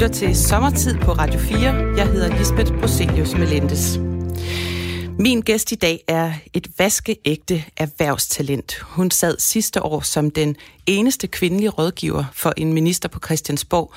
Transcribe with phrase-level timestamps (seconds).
[0.00, 1.60] lytter til Sommertid på Radio 4.
[1.96, 3.98] Jeg hedder Lisbeth Broselius Melendes.
[5.18, 8.78] Min gæst i dag er et vaskeægte erhvervstalent.
[8.80, 13.94] Hun sad sidste år som den eneste kvindelige rådgiver for en minister på Christiansborg,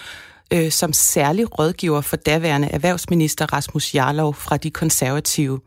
[0.54, 5.59] øh, som særlig rådgiver for daværende erhvervsminister Rasmus Jarlov fra de konservative.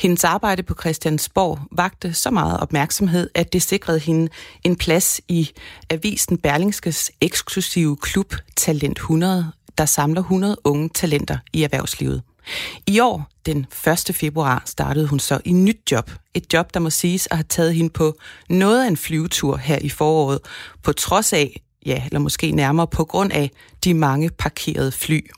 [0.00, 4.28] Hendes arbejde på Christiansborg vagte så meget opmærksomhed, at det sikrede hende
[4.64, 5.50] en plads i
[5.90, 12.22] avisen Berlingskes eksklusive klub Talent 100, der samler 100 unge talenter i erhvervslivet.
[12.86, 13.66] I år, den
[14.08, 14.10] 1.
[14.14, 16.10] februar, startede hun så i nyt job.
[16.34, 18.14] Et job, der må siges at have taget hende på
[18.48, 20.38] noget af en flyvetur her i foråret,
[20.82, 23.50] på trods af, ja, eller måske nærmere på grund af
[23.84, 25.30] de mange parkerede fly.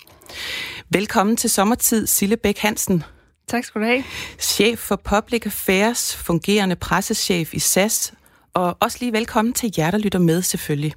[0.91, 3.03] Velkommen til sommertid, Sille Bæk Hansen.
[3.49, 4.05] Tak skal du have.
[4.39, 8.13] Chef for Public Affairs, fungerende presseschef i SAS,
[8.55, 10.95] og også lige velkommen til jer, der lytter med selvfølgelig.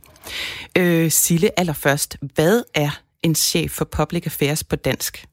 [0.78, 5.28] Øh, Sille, allerførst, hvad er en chef for Public Affairs på dansk?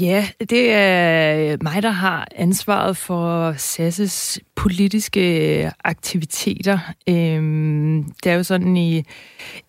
[0.00, 6.78] Ja, det er øh, mig, der har ansvaret for SAS' politiske øh, aktiviteter.
[7.08, 9.04] Øhm, det er jo sådan, i,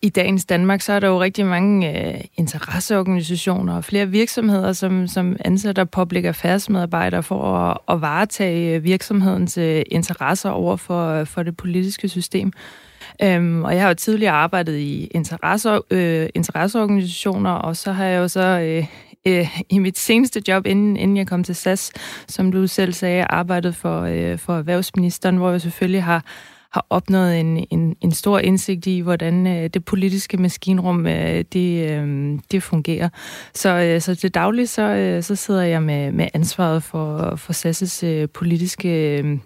[0.01, 5.07] i dagens Danmark, så er der jo rigtig mange øh, interesseorganisationer og flere virksomheder, som,
[5.07, 11.44] som ansætter public affairs medarbejdere for at, at varetage virksomhedens øh, interesser over for, for
[11.44, 12.53] det politiske system.
[13.22, 18.19] Øhm, og jeg har jo tidligere arbejdet i interesse, øh, interesseorganisationer, og så har jeg
[18.19, 18.86] jo så øh,
[19.28, 21.91] øh, i mit seneste job, inden, inden jeg kom til SAS,
[22.28, 26.25] som du selv sagde, arbejdet for, øh, for erhvervsministeren, hvor jeg selvfølgelig har
[26.73, 31.91] har opnået en, en, en stor indsigt i, hvordan øh, det politiske maskinrum øh, det,
[31.91, 33.09] øh, det fungerer.
[33.53, 37.53] Så, øh, så til daglig så, øh, så sidder jeg med, med ansvaret for, for
[37.53, 39.38] SAS' øh, politiske øh,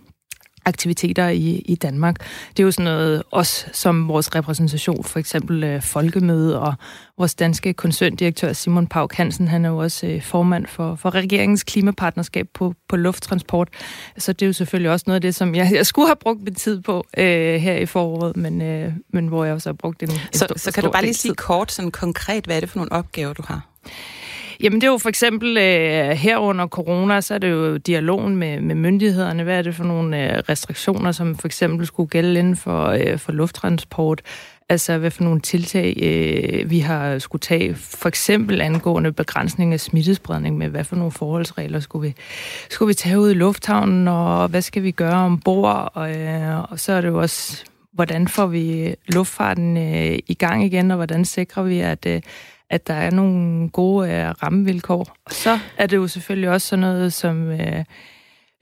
[0.68, 2.16] aktiviteter i, i Danmark.
[2.50, 6.74] Det er jo sådan noget, også som vores repræsentation, for eksempel øh, Folkemøde og
[7.18, 11.64] vores danske koncerndirektør Simon Pauk Hansen, han er jo også øh, formand for, for regeringens
[11.64, 13.70] klimapartnerskab på, på lufttransport.
[14.18, 16.44] Så det er jo selvfølgelig også noget af det, som jeg, jeg skulle have brugt
[16.44, 20.04] min tid på øh, her i foråret, men, øh, men hvor jeg også har brugt
[20.04, 22.60] en, en Så, stor, så kan du bare lige sige kort, sådan konkret, hvad er
[22.60, 23.68] det for nogle opgaver, du har?
[24.64, 28.36] Jamen det er jo for eksempel øh, her under corona, så er det jo dialogen
[28.36, 29.44] med, med myndighederne.
[29.44, 33.18] Hvad er det for nogle øh, restriktioner, som for eksempel skulle gælde inden for, øh,
[33.18, 34.22] for lufttransport?
[34.70, 39.80] Altså, hvad for nogle tiltag øh, vi har skulle tage, for eksempel angående begrænsning af
[39.80, 42.16] smittespredning, med hvad for nogle forholdsregler skulle vi,
[42.70, 45.92] skulle vi tage ud i lufthavnen, og hvad skal vi gøre ombord?
[45.94, 47.64] Og, øh, og så er det jo også,
[47.94, 52.22] hvordan får vi luftfarten øh, i gang igen, og hvordan sikrer vi, at, øh,
[52.70, 55.16] at der er nogle gode øh, rammevilkår.
[55.26, 57.86] Og så er det jo selvfølgelig også sådan noget som øh,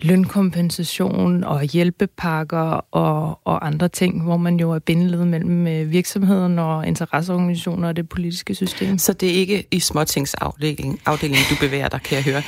[0.01, 6.59] lønkompensation og hjælpepakker og, og andre ting, hvor man jo er bindeled mellem øh, virksomheden
[6.59, 8.97] og interesseorganisationer og det politiske system.
[8.97, 12.41] Så det er ikke i småtingsafdelingen, afdelingen, du bevæger dig, kan jeg høre.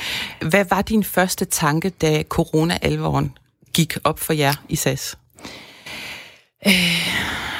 [0.48, 3.32] Hvad var din første tanke, da corona-alvoren
[3.74, 5.18] gik op for jer i SAS?
[6.66, 7.57] Øh,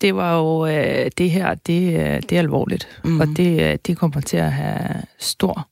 [0.00, 3.20] det var jo, øh, det her, det, øh, det er alvorligt, mm.
[3.20, 5.68] og det, øh, det kommer til at have stor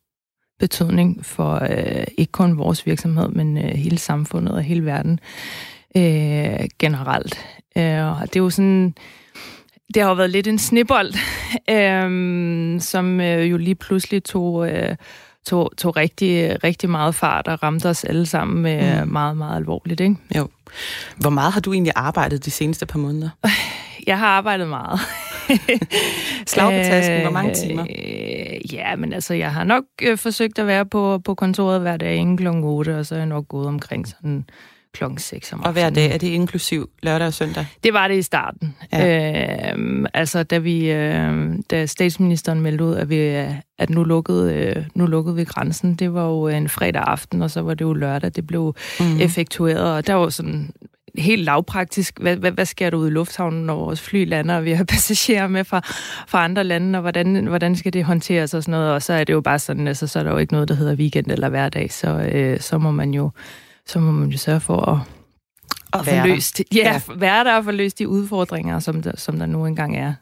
[0.58, 5.20] betydning for øh, ikke kun vores virksomhed, men øh, hele samfundet og hele verden
[5.96, 7.38] øh, generelt.
[7.76, 8.94] Øh, og det er jo sådan,
[9.94, 11.14] det har jo været lidt en snibbold,
[11.76, 14.96] øh, som øh, jo lige pludselig tog, øh,
[15.46, 19.12] tog, tog rigtig, rigtig meget fart og ramte os alle sammen med mm.
[19.12, 20.00] meget, meget alvorligt.
[20.00, 20.16] Ikke?
[20.36, 20.48] Jo.
[21.16, 23.28] Hvor meget har du egentlig arbejdet de seneste par måneder?
[24.06, 25.00] Jeg har arbejdet meget.
[26.46, 27.82] Slag på tasken, hvor mange timer?
[27.82, 31.96] Øh, ja, men altså, jeg har nok øh, forsøgt at være på, på kontoret hver
[31.96, 32.46] dag inden kl.
[32.48, 34.44] 8, og så er jeg nok gået omkring sådan
[34.94, 37.66] klokken 6 om Og hver dag, er det inklusiv lørdag og søndag?
[37.84, 38.76] Det var det i starten.
[38.92, 39.74] Ja.
[39.76, 43.18] Øh, altså, da, vi, øh, da statsministeren meldte ud, at, vi,
[43.78, 47.50] at nu, lukkede, øh, nu lukkede vi grænsen, det var jo en fredag aften, og
[47.50, 49.20] så var det jo lørdag, det blev mm.
[49.20, 50.72] effektueret, og der var sådan
[51.18, 54.64] helt lavpraktisk, hvad, hvad, hvad sker der ude i lufthavnen, når vores fly lander, og
[54.64, 55.80] vi har passagerer med fra,
[56.28, 59.24] fra andre lande, og hvordan, hvordan skal det håndteres og sådan noget, og så er
[59.24, 61.48] det jo bare sådan, altså, så er der jo ikke noget, der hedder weekend eller
[61.48, 63.30] hverdag, så, øh, så må man jo
[63.86, 64.98] så må man jo sørge for at,
[65.92, 67.00] at få løst, ja, ja.
[67.16, 70.14] være der og få løst de udfordringer, som der, som der nu engang er.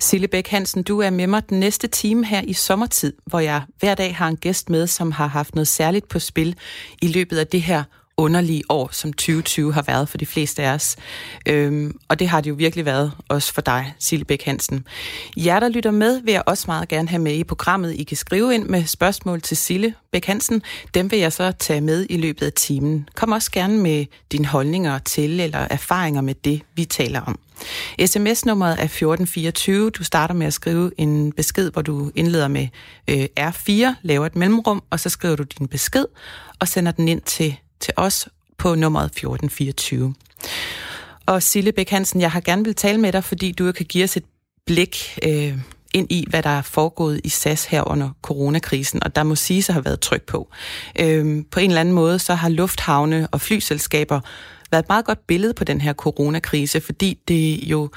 [0.00, 3.62] Sille Bæk Hansen, du er med mig den næste time her i sommertid, hvor jeg
[3.78, 6.56] hver dag har en gæst med, som har haft noget særligt på spil
[7.02, 7.82] i løbet af det her
[8.16, 10.96] underlige år, som 2020 har været for de fleste af os.
[11.46, 14.86] Øhm, og det har det jo virkelig været også for dig, Sille Bæk Hansen.
[15.36, 17.94] Jer, der lytter med, vil jeg også meget gerne have med i programmet.
[17.94, 20.62] I kan skrive ind med spørgsmål til Sille Bæk Hansen.
[20.94, 23.08] Dem vil jeg så tage med i løbet af timen.
[23.14, 27.38] Kom også gerne med dine holdninger til eller erfaringer med det, vi taler om.
[28.06, 29.90] SMS-nummeret er 1424.
[29.90, 32.68] Du starter med at skrive en besked, hvor du indleder med
[33.08, 36.04] øh, R4, laver et mellemrum, og så skriver du din besked
[36.60, 38.28] og sender den ind til til os
[38.58, 40.14] på nummeret 1424.
[41.26, 44.04] Og Sille Bæk Hansen, jeg har gerne vil tale med dig, fordi du kan give
[44.04, 44.24] os et
[44.66, 45.58] blik øh,
[45.94, 49.58] ind i, hvad der er foregået i SAS her under coronakrisen, og der må sige,
[49.68, 50.48] at have været tryk på.
[51.00, 54.20] Øh, på en eller anden måde, så har lufthavne og flyselskaber
[54.70, 57.90] været et meget godt billede på den her coronakrise, fordi det jo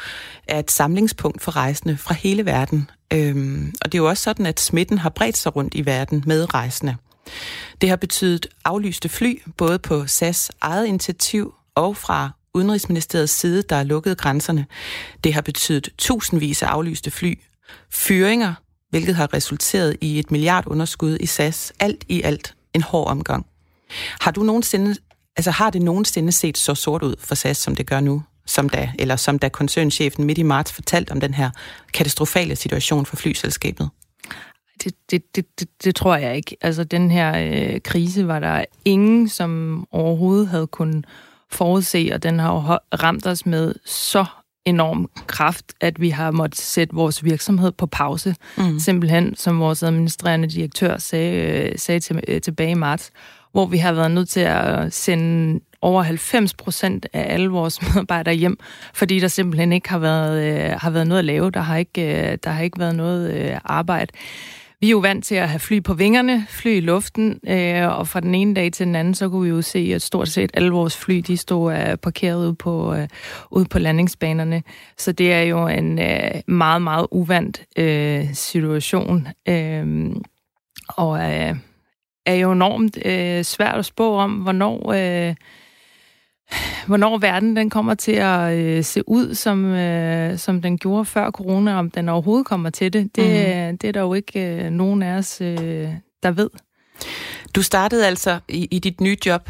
[0.48, 2.90] er et samlingspunkt for rejsende fra hele verden.
[3.14, 6.24] Øhm, og det er jo også sådan, at smitten har bredt sig rundt i verden
[6.26, 6.96] med rejsende.
[7.82, 13.76] Det har betydet aflyste fly, både på SAS eget initiativ og fra Udenrigsministeriets side, der
[13.76, 14.66] har lukket grænserne.
[15.24, 17.40] Det har betydet tusindvis af aflyste fly,
[17.90, 18.54] fyringer,
[18.90, 21.74] hvilket har resulteret i et milliardunderskud i SAS.
[21.80, 23.46] Alt i alt en hård omgang.
[24.22, 24.96] Har du nogensinde,
[25.36, 28.24] altså har det nogensinde set så sort ud for SAS, som det gør nu?
[28.46, 31.50] Som da, eller som da koncernchefen midt i marts fortalte om den her
[31.94, 33.90] katastrofale situation for flyselskabet?
[34.84, 36.58] Det, det, det, det, det tror jeg ikke.
[36.62, 41.06] Altså, den her øh, krise var der ingen, som overhovedet havde kunnet
[41.52, 44.26] forudse, og den har jo ramt os med så
[44.66, 48.36] enorm kraft, at vi har måttet sætte vores virksomhed på pause.
[48.58, 48.80] Mm.
[48.80, 53.12] Simpelthen, som vores administrerende direktør sagde, øh, sagde til, øh, tilbage i marts,
[53.52, 58.36] hvor vi har været nødt til at sende over 90 procent af alle vores medarbejdere
[58.36, 58.58] hjem,
[58.94, 61.52] fordi der simpelthen ikke har været, øh, har været noget at lave.
[61.52, 64.12] Der har ikke, øh, der har ikke været noget øh, arbejde.
[64.82, 68.08] Vi er jo vant til at have fly på vingerne, fly i luften, øh, og
[68.08, 70.52] fra den ene dag til den anden, så kunne vi jo se, at stort set
[70.54, 73.08] alle vores fly, de stod øh, parkeret ude på, øh,
[73.52, 74.64] ude på landingsbanerne.
[74.98, 80.10] Så det er jo en øh, meget, meget uvandt øh, situation, øh,
[80.88, 81.56] og øh,
[82.26, 84.92] er jo enormt øh, svært at spå om, hvornår...
[84.92, 85.36] Øh,
[86.88, 91.32] hvornår verden den kommer til at øh, se ud, som, øh, som den gjorde før
[91.32, 93.78] corona, om den overhovedet kommer til det, det, mm.
[93.78, 95.90] det er der jo ikke øh, nogen af os, øh,
[96.24, 96.50] der ved.
[97.56, 99.50] Du startede altså i, i dit nye job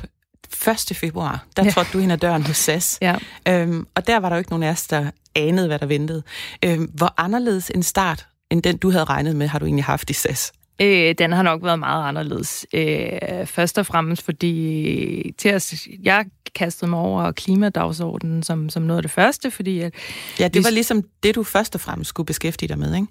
[0.67, 0.97] 1.
[0.97, 1.45] februar.
[1.57, 1.71] Der ja.
[1.71, 2.97] trådte du ind ad døren hos SAS.
[3.01, 3.15] Ja.
[3.47, 6.23] Øhm, og der var der jo ikke nogen af os, der anede, hvad der ventede.
[6.65, 10.09] Øhm, hvor anderledes en start, end den du havde regnet med, har du egentlig haft
[10.09, 10.51] i SAS?
[10.81, 12.65] Øh, den har nok været meget anderledes.
[12.73, 16.25] Øh, først og fremmest fordi til at, jeg
[16.55, 19.79] kastede mig over klimadagsordenen som, som noget af det første, fordi...
[19.79, 19.93] At
[20.39, 23.07] ja, det var ligesom det, du først og fremmest skulle beskæftige dig med, ikke?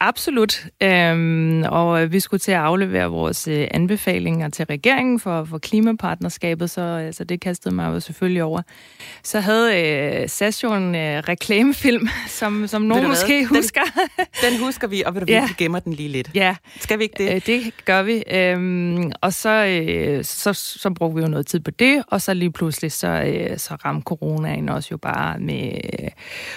[0.00, 0.66] Absolut.
[0.82, 6.70] Øhm, og vi skulle til at aflevere vores øh, anbefalinger til regeringen for, for klimapartnerskabet,
[6.70, 8.62] så altså, det kastede mig jo selvfølgelig over.
[9.22, 12.08] Så havde øh, SAS jo en øh, reklamefilm,
[12.40, 13.80] som, som nogen måske den, husker.
[14.50, 15.46] den husker vi, og ved du, ja.
[15.46, 16.30] vi gemmer den lige lidt.
[16.34, 16.56] Ja.
[16.80, 17.34] Skal vi ikke det?
[17.34, 18.22] Øh, det gør vi.
[18.30, 22.34] Øhm, og så, øh, så, så brugte vi jo noget tid på det, og så
[22.34, 25.72] lige pludselig så, øh, så ramte coronaen også jo bare med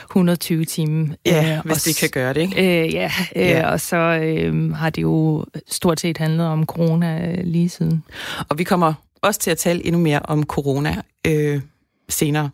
[0.04, 1.16] 120 timer.
[1.26, 2.86] Ja, øh, hvis det kan gøre det, ikke?
[2.86, 3.72] Øh, ja, Ja, øh, ja.
[3.72, 8.04] og så øh, har det jo stort set handlet om corona øh, lige siden.
[8.50, 10.96] Og vi kommer også til at tale endnu mere om corona
[11.28, 11.62] øh,
[12.10, 12.50] senere.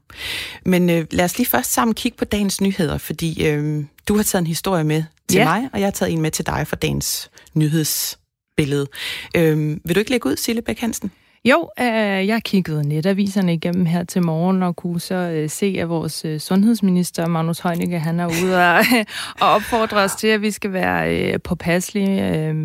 [0.65, 4.23] Men øh, lad os lige først sammen kigge på dagens nyheder, fordi øh, du har
[4.23, 5.45] taget en historie med til ja.
[5.45, 8.87] mig, og jeg har taget en med til dig for dagens nyhedsbillede.
[9.35, 11.11] Øh, vil du ikke lægge ud, Sille Bæk Hansen?
[11.45, 15.89] Jo, øh, jeg kiggede netaviserne igennem her til morgen og kunne så øh, se, at
[15.89, 18.77] vores øh, sundhedsminister, Magnus Heunicke, han er ude og,
[19.41, 22.37] og opfordrer os til, at vi skal være øh, påpasselige.
[22.37, 22.55] Øh,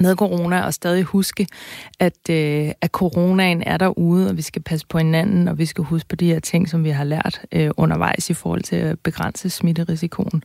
[0.00, 1.46] med corona, og stadig huske,
[2.00, 5.84] at, øh, at coronaen er derude, og vi skal passe på hinanden, og vi skal
[5.84, 8.98] huske på de her ting, som vi har lært øh, undervejs i forhold til at
[8.98, 10.42] begrænse smitterisikoen.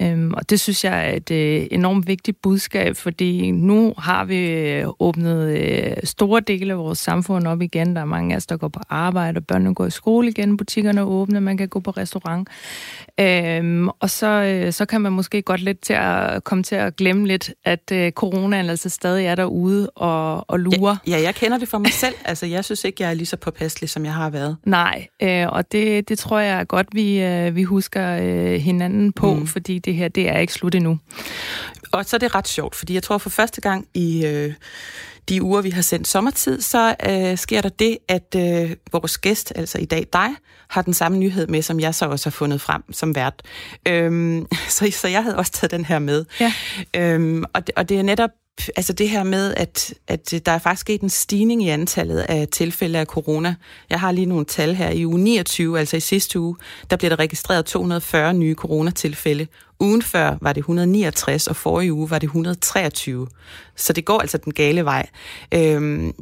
[0.00, 4.50] Øhm, og det synes jeg er et øh, enormt vigtigt budskab, fordi nu har vi
[4.50, 7.96] øh, åbnet øh, store dele af vores samfund op igen.
[7.96, 10.56] Der er mange af os, der går på arbejde, og børnene går i skole igen,
[10.56, 12.48] butikkerne er åbne, man kan gå på restaurant.
[13.20, 16.96] Øhm, og så, øh, så kan man måske godt lidt til at komme til at
[16.96, 20.96] glemme lidt, at øh, coronaen altså stadig er derude og, og lurer.
[21.06, 22.14] Ja, ja, jeg kender det for mig selv.
[22.24, 24.56] Altså, jeg synes ikke, jeg er lige så påpasselig, som jeg har været.
[24.64, 29.34] Nej, øh, og det, det tror jeg godt, vi, øh, vi husker øh, hinanden på,
[29.34, 29.46] mm.
[29.46, 30.98] fordi det her, det er ikke slut endnu.
[31.92, 34.26] Og så er det ret sjovt, fordi jeg tror for første gang i...
[34.26, 34.52] Øh,
[35.28, 39.52] de uger, vi har sendt sommertid, så øh, sker der det, at øh, vores gæst,
[39.56, 40.28] altså i dag dig,
[40.68, 43.42] har den samme nyhed med, som jeg så også har fundet frem som vært.
[43.88, 46.24] Øhm, så, så jeg havde også taget den her med.
[46.40, 46.52] Ja.
[46.96, 48.30] Øhm, og, det, og det er netop
[48.76, 52.18] altså det her med, at, at øh, der er faktisk sket en stigning i antallet
[52.18, 53.54] af tilfælde af corona.
[53.90, 54.90] Jeg har lige nogle tal her.
[54.90, 56.56] I uge 29, altså i sidste uge,
[56.90, 59.46] der blev der registreret 240 nye coronatilfælde.
[59.80, 63.26] Ugen før var det 169, og forrige uge var det 123.
[63.76, 65.08] Så det går altså den gale vej.
[65.54, 66.12] Øhm,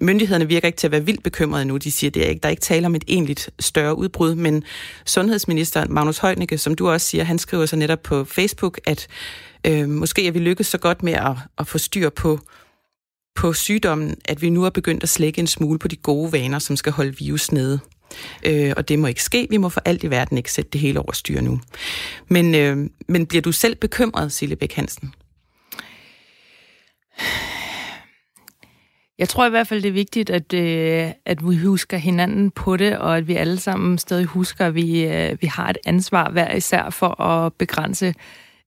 [0.00, 1.76] myndighederne virker ikke til at være vildt bekymrede nu.
[1.76, 4.34] De siger, at det er ikke, der er ikke tale om et egentligt større udbrud,
[4.34, 4.64] men
[5.06, 9.06] sundhedsminister Magnus Heunicke, som du også siger, han skriver så netop på Facebook, at
[9.66, 12.40] øh, måske er vi lykkedes så godt med at, at få styr på,
[13.34, 16.58] på sygdommen, at vi nu er begyndt at slække en smule på de gode vaner,
[16.58, 17.80] som skal holde virus nede.
[18.46, 19.46] Øh, og det må ikke ske.
[19.50, 21.60] Vi må for alt i verden ikke sætte det hele over styr nu.
[22.28, 25.14] Men, øh, men bliver du selv bekymret, Sille Bæk Hansen?
[29.18, 32.76] Jeg tror i hvert fald, det er vigtigt, at, øh, at vi husker hinanden på
[32.76, 36.30] det, og at vi alle sammen stadig husker, at vi, øh, vi har et ansvar
[36.30, 38.14] hver især for at begrænse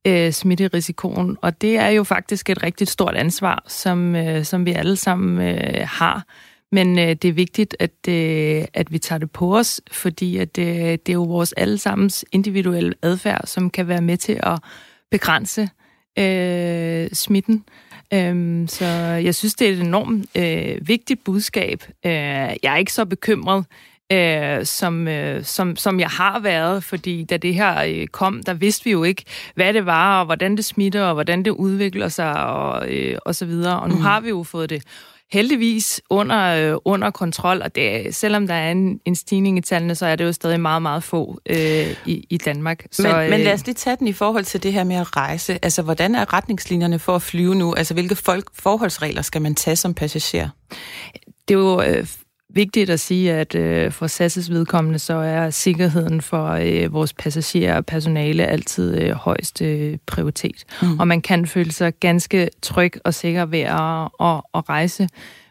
[0.08, 1.38] øh, smitterisikoen.
[1.42, 5.48] Og det er jo faktisk et rigtig stort ansvar, som, øh, som vi alle sammen
[5.48, 6.26] øh, har.
[6.72, 10.58] Men øh, det er vigtigt, at, øh, at vi tager det på os, fordi at,
[10.58, 14.60] øh, det er jo vores allesammens individuelle adfærd, som kan være med til at
[15.12, 15.70] begrænse
[16.20, 17.66] øh, smitten.
[18.14, 18.86] Øhm, så
[19.24, 21.84] jeg synes, det er et enormt øh, vigtigt budskab.
[22.06, 23.66] Øh, jeg er ikke så bekymret,
[24.12, 28.54] øh, som, øh, som, som jeg har været, fordi da det her øh, kom, der
[28.54, 29.24] vidste vi jo ikke,
[29.56, 33.36] hvad det var, og hvordan det smitter, og hvordan det udvikler sig, og, øh, og
[33.36, 33.80] så videre.
[33.80, 34.02] Og nu mm.
[34.02, 34.84] har vi jo fået det
[35.32, 39.96] heldigvis under, øh, under kontrol, og det, selvom der er en, en stigning i tallene,
[39.96, 42.86] så er det jo stadig meget, meget få øh, i, i Danmark.
[42.92, 44.96] Så, men, øh, men lad os lige tage den i forhold til det her med
[44.96, 45.60] at rejse.
[45.62, 47.74] Altså, hvordan er retningslinjerne for at flyve nu?
[47.74, 50.50] Altså, hvilke folk, forholdsregler skal man tage som passager?
[51.48, 52.08] Det er jo øh,
[52.58, 57.78] vigtigt at sige, at øh, for SAS' vedkommende, så er sikkerheden for øh, vores passagerer
[57.78, 60.64] og personale altid øh, højst øh, prioritet.
[60.82, 61.00] Mm.
[61.00, 65.10] Og man kan føle sig ganske tryg og sikker ved at, at, at rejse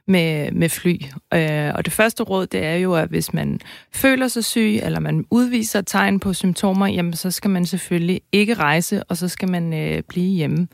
[0.09, 1.03] med, med fly.
[1.35, 3.61] Øh, og det første råd, det er jo, at hvis man
[3.93, 8.55] føler sig syg, eller man udviser tegn på symptomer, jamen så skal man selvfølgelig ikke
[8.55, 10.69] rejse, og så skal man øh, blive hjemme.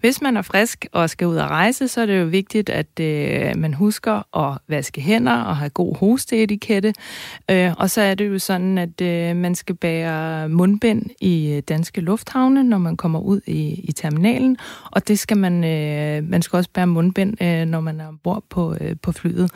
[0.00, 3.00] Hvis man er frisk og skal ud og rejse, så er det jo vigtigt, at
[3.00, 6.94] øh, man husker at vaske hænder og have god hosteetikette.
[7.50, 11.62] Øh, og så er det jo sådan, at øh, man skal bære mundbind i øh,
[11.68, 14.56] danske lufthavne, når man kommer ud i, i terminalen.
[14.90, 18.44] Og det skal man, øh, man skal også bære mundbind, øh, når man er ombord
[18.50, 19.50] på, øh, på flyet.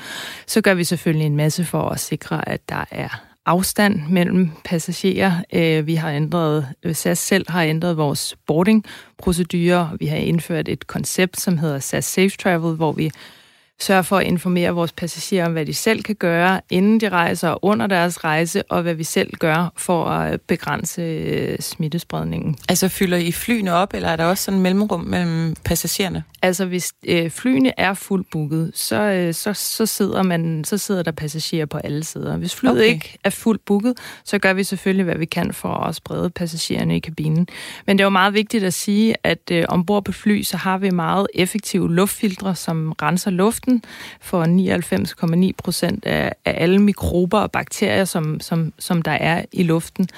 [0.47, 3.09] Så gør vi selvfølgelig en masse for at sikre, at der er
[3.47, 5.33] afstand mellem passagerer.
[5.53, 9.97] Øh, vi har ændret, øh, SAS selv har ændret vores boarding-procedurer.
[9.99, 13.11] Vi har indført et koncept, som hedder SAS Safe Travel, hvor vi
[13.81, 17.49] sørge for at informere vores passagerer om, hvad de selv kan gøre, inden de rejser
[17.49, 22.57] og under deres rejse, og hvad vi selv gør for at begrænse øh, smittespredningen.
[22.69, 26.25] Altså fylder I flyene op, eller er der også sådan en mellemrum mellem passagererne?
[26.43, 31.03] Altså hvis øh, flyene er fuldt booket, så, øh, så, så, sidder man, så sidder
[31.03, 32.37] der passagerer på alle sider.
[32.37, 32.85] Hvis flyet okay.
[32.85, 33.95] ikke er fuldt booket,
[34.25, 37.49] så gør vi selvfølgelig, hvad vi kan for at sprede passagererne i kabinen.
[37.87, 40.79] Men det er jo meget vigtigt at sige, at øh, ombord på fly, så har
[40.79, 43.83] vi meget effektive luftfiltre, som renser luften, luften
[44.21, 44.45] for
[45.47, 50.09] 99,9 procent af, af alle mikrober og bakterier, som, som, som der er i luften.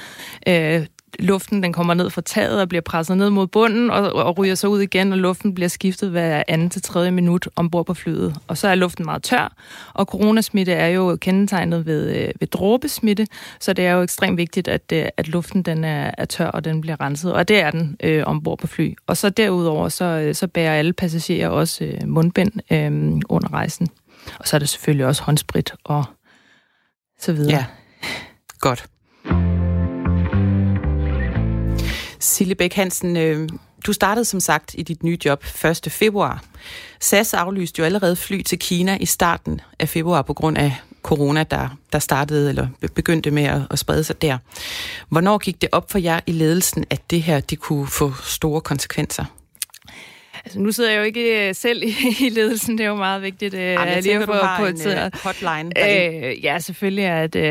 [0.49, 0.87] Øh,
[1.19, 4.55] luften den kommer ned fra taget og bliver presset ned mod bunden og, og ryger
[4.55, 8.37] så ud igen, og luften bliver skiftet hver anden til tredje minut ombord på flyet.
[8.49, 9.55] Og så er luften meget tør,
[9.95, 13.27] og coronasmitte er jo kendetegnet ved, øh, ved dråbesmitte,
[13.61, 16.65] så det er jo ekstremt vigtigt, at, øh, at luften den er, er tør, og
[16.65, 18.95] den bliver renset, og det er den øh, ombord på fly.
[19.07, 23.89] Og så derudover, så, øh, så bærer alle passagerer også øh, mundbind øh, under rejsen.
[24.39, 26.05] Og så er der selvfølgelig også håndsprit og
[27.21, 27.57] så videre.
[27.57, 27.65] Ja,
[28.61, 28.92] godt.
[32.23, 33.49] Sille Bæk Hansen, øh,
[33.87, 35.93] du startede som sagt i dit nye job 1.
[35.93, 36.45] februar.
[37.01, 41.43] SAS aflyste jo allerede fly til Kina i starten af februar på grund af corona,
[41.43, 44.39] der, der startede eller begyndte med at, at sprede sig der.
[45.09, 48.61] Hvornår gik det op for jer i ledelsen, at det her det kunne få store
[48.61, 49.25] konsekvenser?
[50.45, 51.83] Altså, nu sidder jeg jo ikke øh, selv
[52.21, 53.55] i, ledelsen, det er jo meget vigtigt.
[53.55, 56.31] Øh, Jamen, jeg lige tænker, at få, har en uh, hotline.
[56.31, 57.45] Øh, ja, selvfølgelig er, at, øh,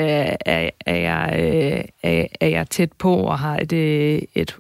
[0.45, 3.73] er, er, jeg, øh, er, er jeg tæt på og har et,
[4.35, 4.55] et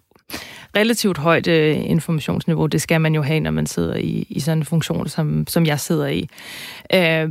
[0.75, 2.67] relativt højt øh, informationsniveau.
[2.67, 5.65] Det skal man jo have, når man sidder i, i sådan en funktion, som, som
[5.65, 6.29] jeg sidder i.
[6.93, 7.29] Øh,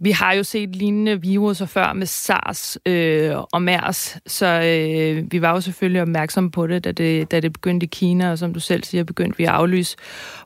[0.00, 5.42] vi har jo set lignende viruser før med SARS øh, og MERS, så øh, vi
[5.42, 8.54] var jo selvfølgelig opmærksomme på det da, det, da det begyndte i Kina, og som
[8.54, 9.96] du selv siger, begyndte vi at aflyse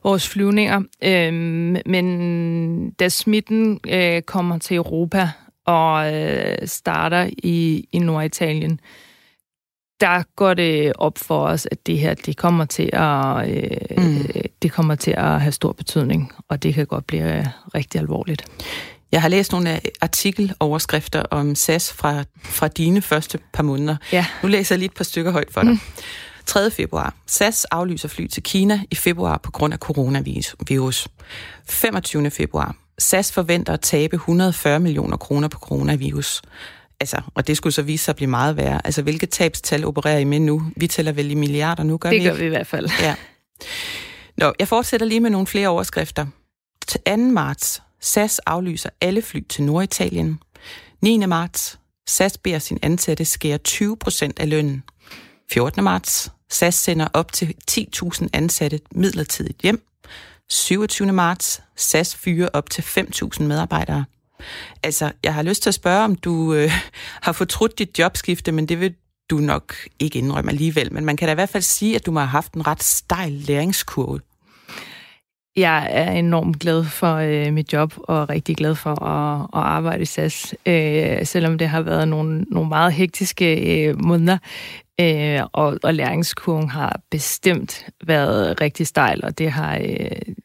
[0.03, 0.81] vores flyvninger.
[1.03, 1.33] Øh,
[1.85, 5.29] men da smitten øh, kommer til Europa
[5.65, 8.79] og øh, starter i, i Norditalien,
[10.01, 14.25] der går det op for os, at det her det kommer til at øh, mm.
[14.61, 18.45] det kommer til at have stor betydning, og det kan godt blive øh, rigtig alvorligt.
[19.11, 23.95] Jeg har læst nogle artikeloverskrifter om SAS fra, fra dine første par måneder.
[24.11, 24.25] Ja.
[24.43, 25.71] Nu læser jeg lige et par stykker højt for dig.
[25.71, 25.79] Mm.
[26.45, 26.71] 3.
[26.71, 27.15] februar.
[27.27, 30.55] SAS aflyser fly til Kina i februar på grund af coronavirus.
[31.69, 32.31] 25.
[32.31, 32.75] februar.
[32.99, 36.41] SAS forventer at tabe 140 millioner kroner på coronavirus.
[36.99, 38.81] Altså, og det skulle så vise sig at blive meget værre.
[38.85, 40.71] Altså, hvilke tabstal opererer I med nu?
[40.75, 42.89] Vi tæller vel i milliarder nu, gør det vi Det gør vi i hvert fald.
[43.01, 43.15] Ja.
[44.37, 46.25] Nå, jeg fortsætter lige med nogle flere overskrifter.
[46.87, 47.17] Til 2.
[47.17, 47.81] marts.
[47.99, 50.39] SAS aflyser alle fly til Norditalien.
[51.01, 51.17] 9.
[51.17, 51.79] marts.
[52.07, 54.83] SAS beder sin ansatte skære 20 procent af lønnen.
[55.51, 55.83] 14.
[55.83, 56.31] marts.
[56.49, 59.81] SAS sender op til 10.000 ansatte midlertidigt hjem.
[60.49, 61.11] 27.
[61.11, 61.61] marts.
[61.75, 64.05] SAS fyrer op til 5.000 medarbejdere.
[64.83, 66.71] Altså, jeg har lyst til at spørge, om du øh,
[67.21, 68.93] har fortrudt dit jobskifte, men det vil
[69.29, 70.93] du nok ikke indrømme alligevel.
[70.93, 72.83] Men man kan da i hvert fald sige, at du må have haft en ret
[72.83, 74.19] stejl læringskurve.
[75.55, 80.01] Jeg er enormt glad for øh, mit job, og rigtig glad for at, at arbejde
[80.01, 84.37] i SAS, øh, selvom det har været nogle, nogle meget hektiske øh, måneder.
[85.01, 89.77] Øh, og, og læringskurven har bestemt været rigtig stejl, og det har...
[89.77, 90.35] Øh,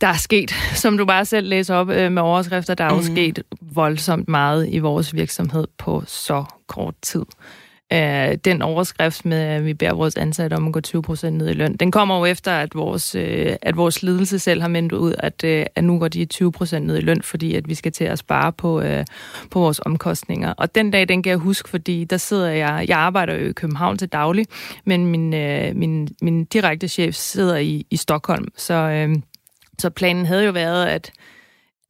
[0.00, 2.96] der er sket, som du bare selv læser op øh, med overskrifter, der er mm.
[2.96, 7.24] jo sket voldsomt meget i vores virksomhed på så kort tid.
[7.92, 11.52] Øh, den overskrift med, at vi beder vores ansatte om at gå 20% ned i
[11.52, 15.14] løn, den kommer jo efter, at vores, øh, at vores ledelse selv har mendt ud,
[15.18, 18.04] at, øh, at nu går de 20% ned i løn, fordi at vi skal til
[18.04, 19.04] at spare på, øh,
[19.50, 20.52] på vores omkostninger.
[20.52, 23.52] Og den dag, den kan jeg huske, fordi der sidder jeg, jeg arbejder jo i
[23.52, 24.46] København til daglig,
[24.84, 28.74] men min, øh, min, min direkte chef sidder i, i Stockholm, så...
[28.74, 29.16] Øh,
[29.78, 31.12] så planen havde jo været, at,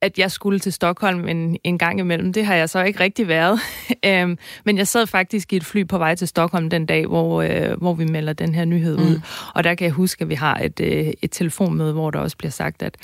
[0.01, 2.33] at jeg skulle til Stockholm en, en gang imellem.
[2.33, 3.59] Det har jeg så ikke rigtig været.
[4.05, 7.41] øhm, men jeg sad faktisk i et fly på vej til Stockholm den dag, hvor,
[7.41, 9.15] øh, hvor vi melder den her nyhed ud.
[9.15, 9.21] Mm.
[9.55, 12.37] Og der kan jeg huske, at vi har et, øh, et telefonmøde, hvor der også
[12.37, 12.97] bliver sagt, at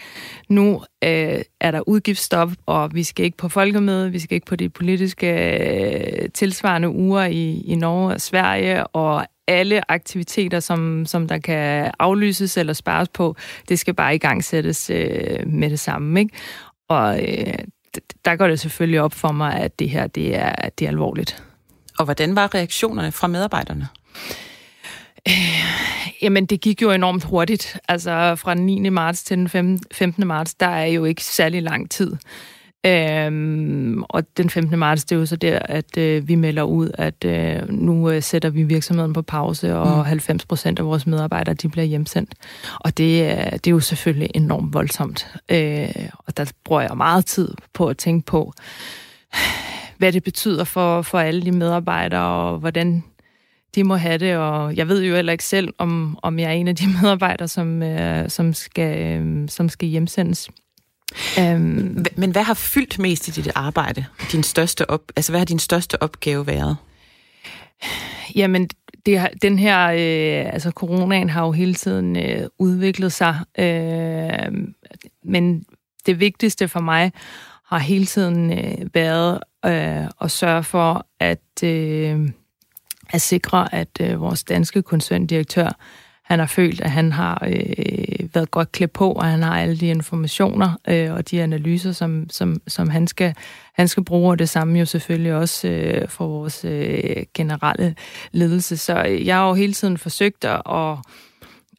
[0.50, 4.56] nu øh, er der udgiftsstop, og vi skal ikke på folkemøde, vi skal ikke på
[4.56, 11.28] de politiske øh, tilsvarende uger i, i Norge og Sverige, og alle aktiviteter, som, som
[11.28, 13.36] der kan aflyses eller spares på,
[13.70, 16.20] det skal bare i gang sættes øh, med det samme.
[16.20, 16.36] Ikke?
[16.90, 17.54] Og øh,
[18.26, 21.44] der går det selvfølgelig op for mig, at det her det er, det er alvorligt.
[22.00, 23.88] Og hvordan var reaktionerne fra medarbejderne?
[25.28, 25.34] Øh,
[26.22, 27.78] jamen, det gik jo enormt hurtigt.
[27.88, 28.90] Altså, fra den 9.
[28.90, 30.28] marts til den 15.
[30.28, 32.16] marts, der er jo ikke særlig lang tid.
[32.86, 34.80] Øhm, og den 15.
[34.80, 38.24] marts, det er jo så der, at øh, vi melder ud, at øh, nu øh,
[38.24, 40.04] sætter vi virksomheden på pause, og mm.
[40.04, 42.34] 90 procent af vores medarbejdere, de bliver hjemsendt.
[42.80, 45.28] Og det, øh, det er jo selvfølgelig enormt voldsomt.
[45.52, 48.54] Øh, og der bruger jeg meget tid på at tænke på,
[49.98, 53.04] hvad det betyder for, for alle de medarbejdere, og hvordan
[53.76, 56.54] de må have det, og jeg ved jo heller ikke selv, om, om jeg er
[56.54, 60.50] en af de medarbejdere, som, øh, som, skal, øh, som skal hjemsendes.
[61.40, 64.06] Øhm, Men hvad har fyldt mest i dit arbejde?
[64.32, 66.78] Din største op, altså, hvad har din største opgave været?
[68.36, 68.70] Jamen,
[69.06, 74.52] det har, den her, øh, altså coronaen har jo hele tiden øh, udviklet sig, øh,
[75.24, 75.66] men
[76.06, 77.12] det vigtigste for mig
[77.66, 82.30] har hele tiden øh, været øh, at sørge for at, øh,
[83.10, 85.78] at sikre, at øh, vores danske koncerndirektør
[86.32, 89.78] han har følt, at han har øh, været godt klædt på, og han har alle
[89.78, 93.34] de informationer øh, og de analyser, som, som, som han, skal,
[93.74, 97.96] han skal bruge, og det samme jo selvfølgelig også øh, for vores øh, generelle
[98.32, 98.78] ledelse.
[98.78, 100.98] Så jeg har jo hele tiden forsøgt at, at,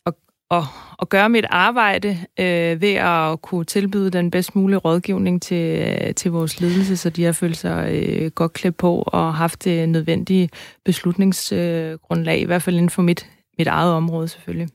[0.06, 0.12] at,
[0.50, 0.62] at,
[1.02, 6.30] at gøre mit arbejde øh, ved at kunne tilbyde den bedst mulige rådgivning til, til
[6.30, 10.50] vores ledelse, så de har følt sig øh, godt klædt på og haft det nødvendige
[10.84, 13.26] beslutningsgrundlag, i hvert fald inden for mit
[13.58, 14.68] mit eget område selvfølgelig.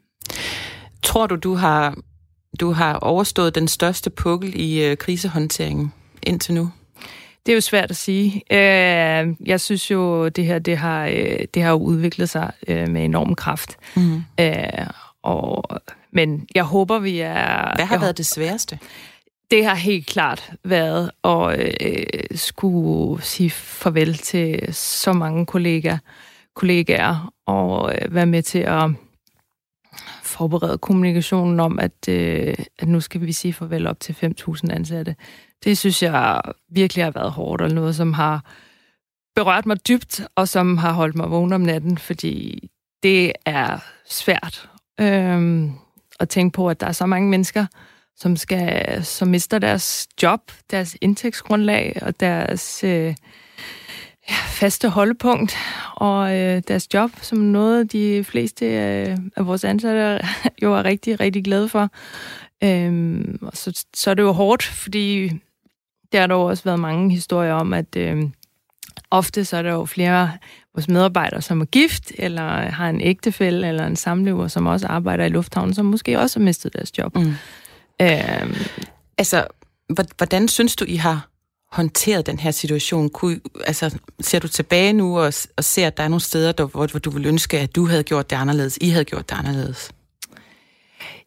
[1.04, 1.96] Tror du, du har,
[2.60, 6.72] du har overstået den største pukkel i øh, krisehåndteringen indtil nu?
[7.46, 8.44] Det er jo svært at sige.
[8.52, 13.06] Øh, jeg synes jo, det her det har, øh, det har udviklet sig øh, med
[13.06, 13.78] enorm kraft.
[13.96, 14.24] Mm.
[14.40, 14.88] Øh,
[15.24, 15.64] og,
[16.12, 17.76] men jeg håber, vi er...
[17.76, 18.80] Hvad har været det sværeste?
[19.52, 25.98] Det har helt klart været at øh, skulle sige farvel til så mange kollegaer
[26.58, 28.90] kollegaer og øh, være med til at
[30.24, 35.16] forberede kommunikationen om, at, øh, at nu skal vi sige farvel op til 5.000 ansatte.
[35.64, 38.46] Det synes jeg virkelig har været hårdt, og noget, som har
[39.36, 42.70] berørt mig dybt, og som har holdt mig vågen om natten, fordi
[43.04, 45.64] det er svært øh,
[46.20, 47.66] at tænke på, at der er så mange mennesker,
[48.16, 53.16] som skal som mister deres job, deres indtægtsgrundlag og deres øh,
[54.30, 55.58] ja, faste holdepunkt,
[55.96, 60.28] og øh, deres job, som noget de fleste øh, af vores ansatte
[60.64, 61.90] jo er rigtig, rigtig glade for.
[62.64, 65.32] Øhm, og så, så er det jo hårdt, fordi
[66.12, 68.24] der har der jo også været mange historier om, at øh,
[69.12, 70.30] ofte så er der jo flere af
[70.76, 75.26] vores medarbejdere, som er gift, eller har en ægtefælle, eller en samlever, som også arbejder
[75.26, 77.16] i lufthavnen, som måske også har mistet deres job.
[77.16, 77.34] Mm.
[78.02, 78.56] Øhm,
[79.18, 79.48] altså,
[80.18, 81.30] hvordan synes du, I har
[81.78, 83.10] håndteret den her situation?
[83.10, 86.66] Kunne, altså, ser du tilbage nu og, og ser, at der er nogle steder, der,
[86.66, 89.36] hvor, hvor du ville ønske, at du havde gjort det anderledes, I havde gjort det
[89.36, 89.92] anderledes?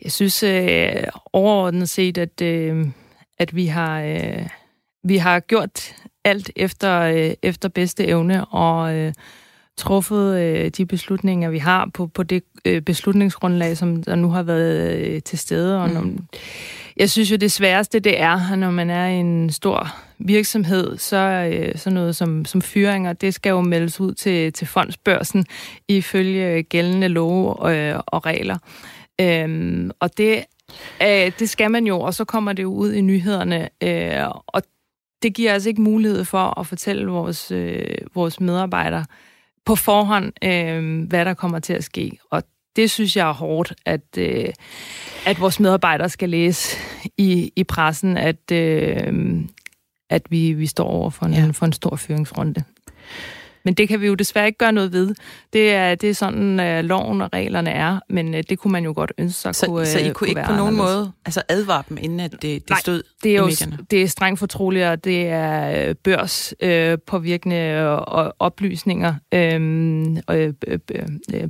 [0.05, 2.87] Jeg synes øh, overordnet set, at, øh,
[3.39, 4.49] at vi har øh,
[5.05, 9.13] vi har gjort alt efter øh, efter bedste evne og øh,
[9.79, 14.43] truffet øh, de beslutninger, vi har på på det øh, beslutningsgrundlag, som der nu har
[14.43, 15.83] været øh, til stede.
[15.83, 16.19] Og når, mm.
[16.97, 21.17] Jeg synes jo, det sværeste det er, når man er en stor virksomhed, så,
[21.53, 25.47] øh, så noget som, som fyringer, det skal jo meldes ud til, til fondsbørsen
[25.89, 28.59] ifølge gældende love og, øh, og regler.
[29.21, 30.45] Øhm, og det,
[31.03, 34.63] øh, det skal man jo, og så kommer det jo ud i nyhederne, øh, og
[35.23, 39.05] det giver altså ikke mulighed for at fortælle vores, øh, vores medarbejdere
[39.67, 42.19] på forhånd, øh, hvad der kommer til at ske.
[42.31, 42.43] Og
[42.77, 44.49] det synes jeg er hårdt, at, øh,
[45.27, 46.77] at vores medarbejdere skal læse
[47.17, 49.41] i, i pressen, at, øh,
[50.11, 51.51] at vi, vi står over for en, ja.
[51.53, 52.65] for en stor fyringsrunde.
[53.65, 55.15] Men det kan vi jo desværre ikke gøre noget ved.
[55.53, 58.85] Det er, det er sådan, uh, loven og reglerne er, men uh, det kunne man
[58.85, 61.43] jo godt ønske sig så, kunne Så I kunne, kunne ikke på nogen måde altså
[61.49, 63.79] advare dem, inden at det, det Nej, stod det er jo medierne?
[63.91, 70.37] det er strengt fortroligt, og det er øh, børspåvirkende og oplysninger øhm, og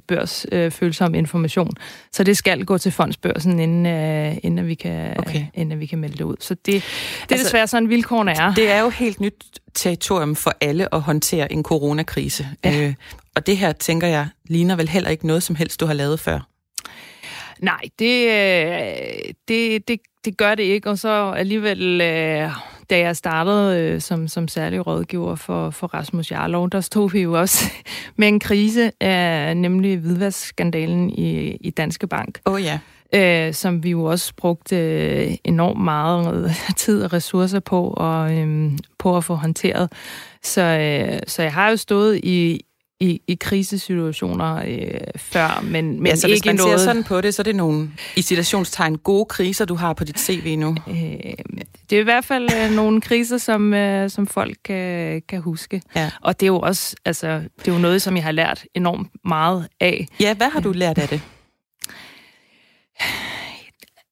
[0.08, 1.70] børsfølsom information.
[2.12, 5.44] Så det skal gå til fondsbørsen, inden, uh, inden, vi kan, okay.
[5.54, 6.36] inden vi kan melde det ud.
[6.40, 6.82] Så det, det er
[7.30, 8.54] altså, desværre sådan, vilkårene er.
[8.54, 9.44] Det er jo helt nyt
[9.74, 12.46] territorium for alle at håndtere en coronakrise.
[12.64, 12.86] Ja.
[12.86, 12.94] Øh,
[13.36, 16.20] og det her, tænker jeg, ligner vel heller ikke noget som helst, du har lavet
[16.20, 16.40] før?
[17.58, 20.90] Nej, det, øh, det, det, det gør det ikke.
[20.90, 22.50] Og så alligevel, øh,
[22.90, 27.20] da jeg startede øh, som, som særlig rådgiver for, for Rasmus Jarlov, der stod vi
[27.20, 27.64] jo også
[28.16, 28.92] med en krise,
[29.54, 32.40] nemlig hvidvaskskandalen i, i Danske Bank.
[32.46, 32.78] Åh oh, ja
[33.14, 38.72] øh, som vi jo også brugte øh, enormt meget tid og ressourcer på, og, øh,
[38.98, 39.92] på at få håndteret.
[40.42, 42.60] Så, øh, så jeg har jo stået i,
[43.00, 46.80] i, i krisesituationer øh, før, men, men ja, så ikke hvis man noget...
[46.80, 50.04] ser sådan på det, så er det nogle i citationstegn gode kriser, du har på
[50.04, 50.76] dit CV nu?
[50.88, 50.94] Øh,
[51.90, 55.82] det er i hvert fald øh, nogle kriser, som, øh, som folk kan, kan huske.
[55.96, 56.10] Ja.
[56.20, 59.08] Og det er jo også altså, det er jo noget, som jeg har lært enormt
[59.24, 60.06] meget af.
[60.20, 61.20] Ja, hvad har du lært af det?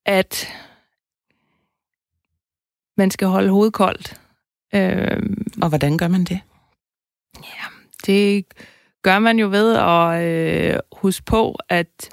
[0.08, 0.48] At
[2.96, 4.20] man skal holde hovedet koldt.
[4.74, 6.40] Øhm, og hvordan gør man det?
[7.36, 7.64] Ja,
[8.06, 8.44] det
[9.02, 12.10] gør man jo ved at øh, huske på, at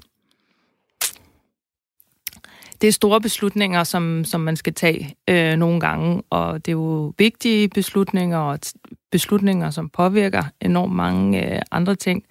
[2.82, 6.76] det er store beslutninger, som, som man skal tage øh, nogle gange, og det er
[6.76, 8.60] jo vigtige beslutninger, og
[9.12, 12.24] beslutninger, som påvirker enormt mange øh, andre ting.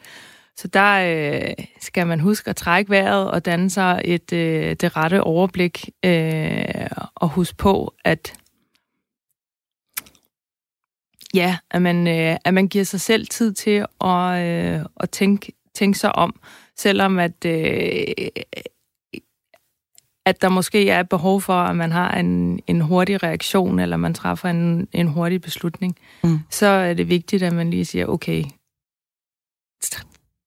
[0.56, 4.96] Så der øh, skal man huske at trække vejret og danne sig et, øh, det
[4.96, 8.34] rette overblik øh, og huske på, at
[11.34, 15.52] ja, at man, øh, at man giver sig selv tid til at, øh, at tænke,
[15.74, 16.40] tænke sig om,
[16.76, 18.14] selvom at, øh,
[20.26, 24.14] at der måske er behov for, at man har en, en hurtig reaktion, eller man
[24.14, 26.38] træffer en, en hurtig beslutning, mm.
[26.50, 28.44] så er det vigtigt, at man lige siger, okay,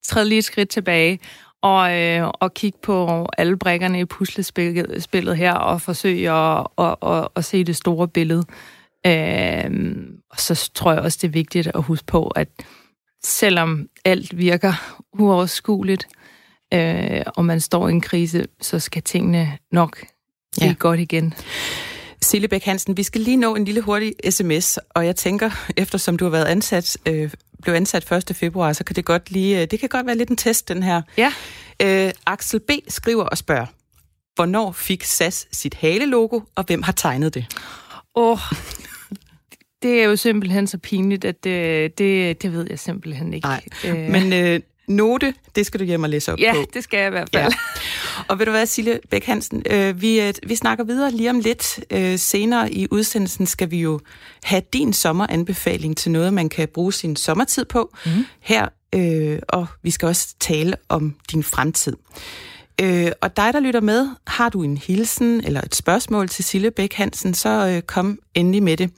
[0.08, 1.20] træde lige et skridt tilbage
[1.62, 7.28] og, øh, og kigge på alle brækkerne i puslespillet her og forsøge at, at, at,
[7.36, 8.44] at se det store billede.
[9.08, 9.72] Øh,
[10.30, 12.48] og så tror jeg også, det er vigtigt at huske på, at
[13.24, 14.74] selvom alt virker
[15.20, 16.08] uoverskueligt,
[16.74, 20.06] øh, og man står i en krise, så skal tingene nok
[20.58, 20.76] blive ja.
[20.80, 21.34] godt igen.
[22.22, 26.18] Sille Bæk Hansen, vi skal lige nå en lille hurtig sms, og jeg tænker, eftersom
[26.18, 28.36] du har været ansat, øh, blev ansat 1.
[28.36, 30.84] februar, så kan det godt lige, øh, det kan godt være lidt en test, den
[30.84, 31.02] her.
[31.18, 31.34] Ja.
[31.82, 32.72] Øh, Axel B.
[32.88, 33.66] skriver og spørger,
[34.36, 37.46] hvornår fik SAS sit halelogo, og hvem har tegnet det?
[38.16, 38.40] Åh, oh,
[39.82, 43.48] det er jo simpelthen så pinligt, at det, det, det ved jeg simpelthen ikke.
[43.48, 43.98] Nej, øh.
[43.98, 46.60] men øh, note, det skal du hjem og læse op ja, på.
[46.60, 47.44] Ja, det skal jeg i hvert fald.
[47.44, 47.58] Ja.
[48.28, 51.40] Og ved du hvad, Sille Bæk Hansen, øh, vi, øh, vi snakker videre lige om
[51.40, 51.80] lidt.
[51.92, 54.00] Øh, senere i udsendelsen skal vi jo
[54.44, 58.12] have din sommeranbefaling til noget, man kan bruge sin sommertid på mm.
[58.40, 61.94] her, øh, og vi skal også tale om din fremtid.
[62.82, 66.72] Øh, og dig, der lytter med, har du en hilsen eller et spørgsmål til Sille
[66.72, 68.92] Bæk Hansen, så øh, kom endelig med det.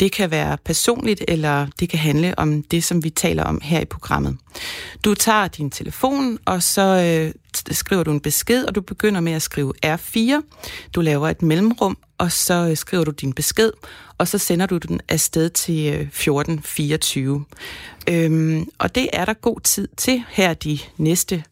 [0.00, 3.80] Det kan være personligt, eller det kan handle om det, som vi taler om her
[3.80, 4.36] i programmet.
[5.04, 7.32] Du tager din telefon, og så øh,
[7.70, 10.40] skriver du en besked, og du begynder med at skrive R4.
[10.94, 13.72] Du laver et mellemrum, og så øh, skriver du din besked,
[14.18, 17.44] og så sender du den afsted til øh, 1424.
[18.08, 21.44] Øhm, og det er der god tid til her de næste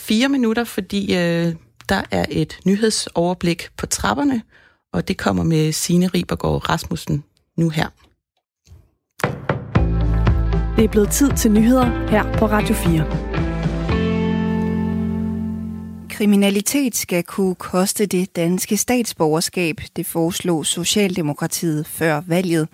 [0.00, 1.54] fire minutter, fordi øh,
[1.88, 4.42] der er et nyhedsoverblik på trapperne,
[4.92, 7.24] og det kommer med Signe Ribergaard Rasmussen
[7.56, 7.88] nu her.
[10.76, 13.30] Det er blevet tid til nyheder her på Radio 4.
[16.10, 22.68] Kriminalitet skal kunne koste det danske statsborgerskab, det foreslog Socialdemokratiet før valget.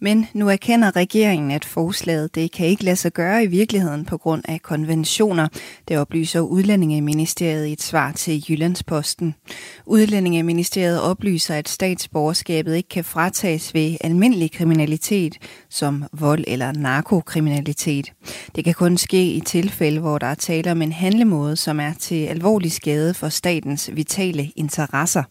[0.00, 4.18] Men nu erkender regeringen, at forslaget det kan ikke lade sig gøre i virkeligheden på
[4.18, 5.48] grund af konventioner.
[5.88, 9.34] Det oplyser Udlændingeministeriet i et svar til Jyllandsposten.
[9.86, 15.38] Udlændingeministeriet oplyser, at statsborgerskabet ikke kan fratages ved almindelig kriminalitet,
[15.70, 18.12] som vold eller narkokriminalitet.
[18.56, 21.92] Det kan kun ske i tilfælde, hvor der er tale om en handlemåde, som er
[21.98, 25.22] til alvorlig skade for statens vitale interesser.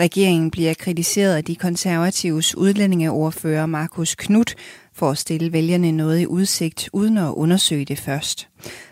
[0.00, 4.54] Regeringen bliver kritiseret af de konservatives udlændingeordfører Markus Knudt
[4.94, 8.48] for at stille vælgerne noget i udsigt uden at undersøge det først.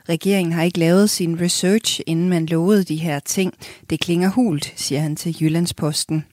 [0.09, 3.55] Regeringen har ikke lavet sin research, inden man lovede de her ting.
[3.91, 6.25] Det klinger hult, siger han til Jyllandsposten.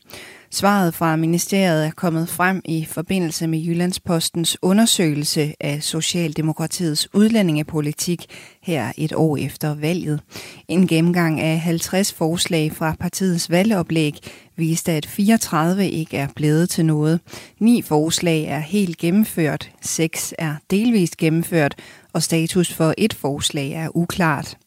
[0.56, 8.26] Svaret fra ministeriet er kommet frem i forbindelse med Jyllandspostens undersøgelse af Socialdemokratiets udlændingepolitik
[8.62, 10.20] her et år efter valget.
[10.68, 14.20] En gennemgang af 50 forslag fra partiets valgoplæg
[14.56, 17.20] viste, at 34 ikke er blevet til noget.
[17.60, 21.76] Ni forslag er helt gennemført, seks er delvist gennemført,
[22.14, 24.58] og status for et forslag er uklart.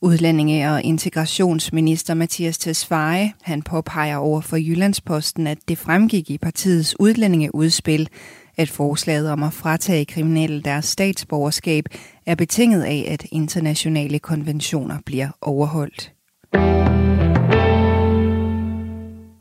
[0.00, 7.00] Udlændinge- og integrationsminister Mathias Tesfaye, han påpeger over for Jyllandsposten, at det fremgik i partiets
[7.00, 8.08] udlændingeudspil,
[8.56, 11.84] at forslaget om at fratage kriminelle deres statsborgerskab
[12.26, 16.12] er betinget af, at internationale konventioner bliver overholdt.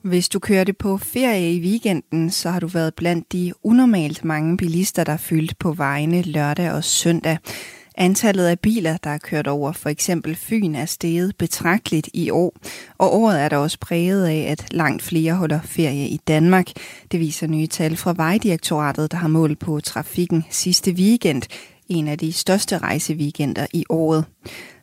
[0.01, 4.57] Hvis du kørte på ferie i weekenden, så har du været blandt de unormalt mange
[4.57, 7.37] bilister, der fyldt på vejene lørdag og søndag.
[7.97, 12.55] Antallet af biler, der er kørt over for eksempel Fyn, er steget betragteligt i år,
[12.97, 16.67] og året er der også præget af, at langt flere holder ferie i Danmark.
[17.11, 21.43] Det viser nye tal fra Vejdirektoratet, der har målt på trafikken sidste weekend,
[21.89, 24.25] en af de største rejseweekender i året.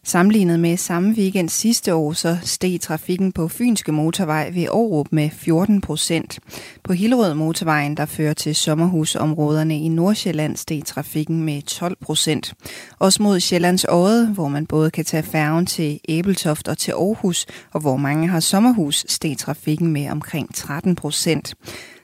[0.05, 5.31] Sammenlignet med samme weekend sidste år, så steg trafikken på Fynske Motorvej ved Aarup med
[5.31, 6.39] 14 procent.
[6.85, 12.55] På Hillerød Motorvejen, der fører til sommerhusområderne i Nordsjælland, steg trafikken med 12 procent.
[12.99, 17.47] Også mod Sjællands Åde, hvor man både kan tage færgen til Æbeltoft og til Aarhus,
[17.73, 21.55] og hvor mange har sommerhus, steg trafikken med omkring 13 procent.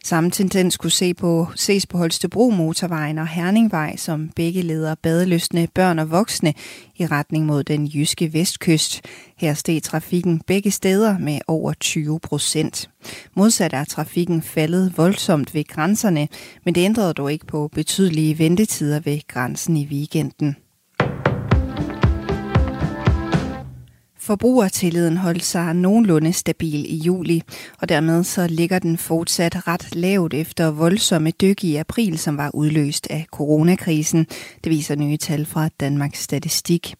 [0.06, 5.68] Samme tendens kunne se på, ses på Holstebro motorvejen og Herningvej, som begge leder badeløsne
[5.74, 6.54] børn og voksne
[6.96, 9.00] i retning mod den jyske vestkyst.
[9.36, 12.90] Her steg trafikken begge steder med over 20 procent.
[13.36, 16.28] Modsat er trafikken faldet voldsomt ved grænserne,
[16.64, 20.56] men det ændrede dog ikke på betydelige ventetider ved grænsen i weekenden.
[24.24, 27.42] Forbrugertilliden holdt sig nogenlunde stabil i juli,
[27.80, 32.50] og dermed så ligger den fortsat ret lavt efter voldsomme dyk i april, som var
[32.54, 34.26] udløst af coronakrisen.
[34.64, 36.94] Det viser nye tal fra Danmarks Statistik.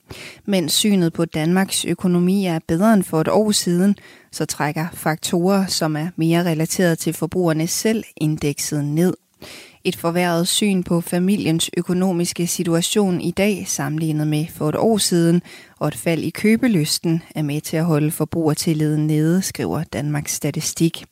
[0.46, 3.96] Men synet på Danmarks økonomi er bedre end for et år siden,
[4.32, 9.14] så trækker faktorer, som er mere relateret til forbrugerne selv, indekset ned.
[9.84, 15.42] Et forværret syn på familiens økonomiske situation i dag sammenlignet med for et år siden,
[15.85, 21.05] og et fald i købelysten er med til at holde forbrugertilliden nede, skriver Danmarks Statistik.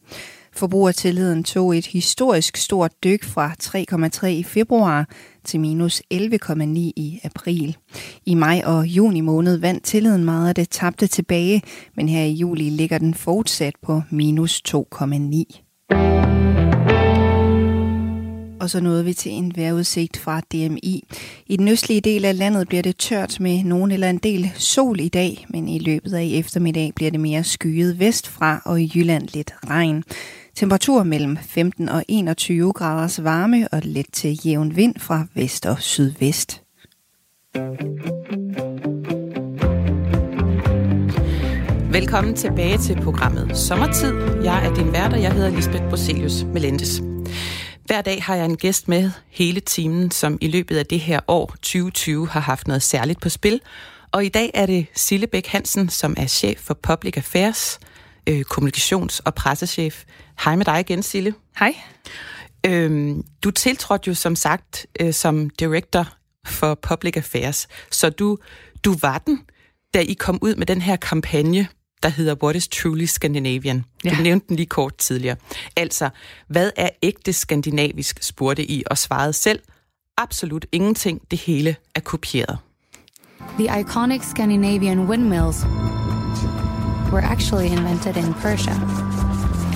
[0.53, 5.09] Forbrugertilliden tog et historisk stort dyk fra 3,3 i februar
[5.45, 7.77] til minus 11,9 i april.
[8.27, 11.63] I maj og juni måned vandt tilliden meget af det tabte tilbage,
[11.97, 16.32] men her i juli ligger den fortsat på minus 2,9.
[18.63, 21.05] Og så nåede vi til en vejrudsigt fra DMI.
[21.47, 25.01] I den østlige del af landet bliver det tørt med nogen eller en del sol
[25.01, 29.29] i dag, men i løbet af eftermiddag bliver det mere skyet vestfra og i Jylland
[29.35, 30.05] lidt regn.
[30.55, 35.81] Temperatur mellem 15 og 21 graders varme og let til jævn vind fra vest og
[35.81, 36.63] sydvest.
[41.93, 44.15] Velkommen tilbage til programmet Sommertid.
[44.45, 47.03] Jeg er din vært, og jeg hedder Lisbeth Broselius Melendes.
[47.85, 51.21] Hver dag har jeg en gæst med hele timen, som i løbet af det her
[51.29, 53.61] år 2020 har haft noget særligt på spil,
[54.13, 57.81] Og i dag er det Sille Bæk Hansen, som er chef for Public Affairs,
[58.29, 60.05] øh, kommunikations- og pressechef.
[60.45, 61.35] Hej med dig igen, Sille.
[61.59, 61.75] Hej.
[62.67, 66.09] Øhm, du tiltrådte jo som sagt øh, som director
[66.47, 68.39] for Public Affairs, så du,
[68.85, 69.41] du var den,
[69.95, 71.69] da I kom ud med den her kampagne,
[72.03, 73.85] der hedder What is Truly Scandinavian.
[74.05, 74.11] Ja.
[74.11, 75.37] Du nævnte den lige kort tidligere.
[75.77, 76.11] Altså,
[76.49, 79.61] hvad er ægte skandinavisk, spurgte I og svarede selv.
[80.17, 82.59] Absolut ingenting, det hele er kopieret.
[83.59, 85.65] The iconic Scandinavian windmills
[87.13, 88.75] were actually invented in Persia.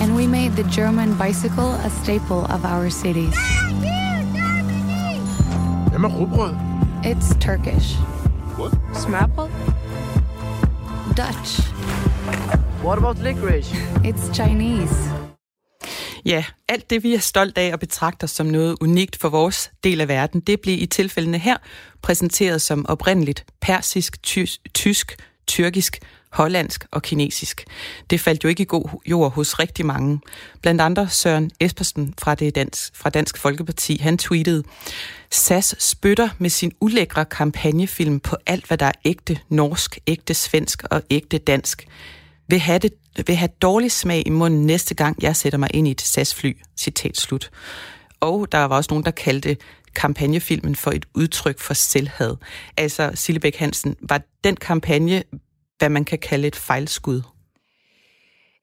[0.01, 3.35] And we made the German bicycle a staple of our cities.
[5.89, 6.53] Hvem er rugbrød?
[7.05, 7.97] It's Turkish,
[8.59, 8.73] What?
[8.95, 9.49] Smørbrød?
[11.17, 11.73] Dutch,
[12.83, 13.75] What about licorice?
[14.05, 14.95] it's Chinese.
[16.25, 20.01] Ja, alt det vi er stolt af og betragter som noget unikt for vores del
[20.01, 21.57] af verden, det bliver i tilfældene her
[22.01, 25.15] præsenteret som oprindeligt persisk, tys- tysk,
[25.47, 25.99] tyrkisk,
[26.31, 27.65] hollandsk og kinesisk.
[28.09, 30.19] Det faldt jo ikke i god jord hos rigtig mange.
[30.61, 34.63] Blandt andre Søren Espersen fra, det Dansk, fra Dansk Folkeparti, han tweetede,
[35.31, 40.83] SAS spytter med sin ulækre kampagnefilm på alt, hvad der er ægte norsk, ægte svensk
[40.91, 41.87] og ægte dansk
[42.47, 42.93] vil have, det,
[43.27, 46.57] vil have dårlig smag i munden næste gang, jeg sætter mig ind i et SAS-fly.
[46.77, 47.51] Citat slut.
[48.19, 49.57] Og der var også nogen, der kaldte
[49.95, 52.35] kampagnefilmen for et udtryk for selvhed.
[52.77, 55.23] Altså, Sillebæk Hansen, var den kampagne,
[55.77, 57.21] hvad man kan kalde et fejlskud?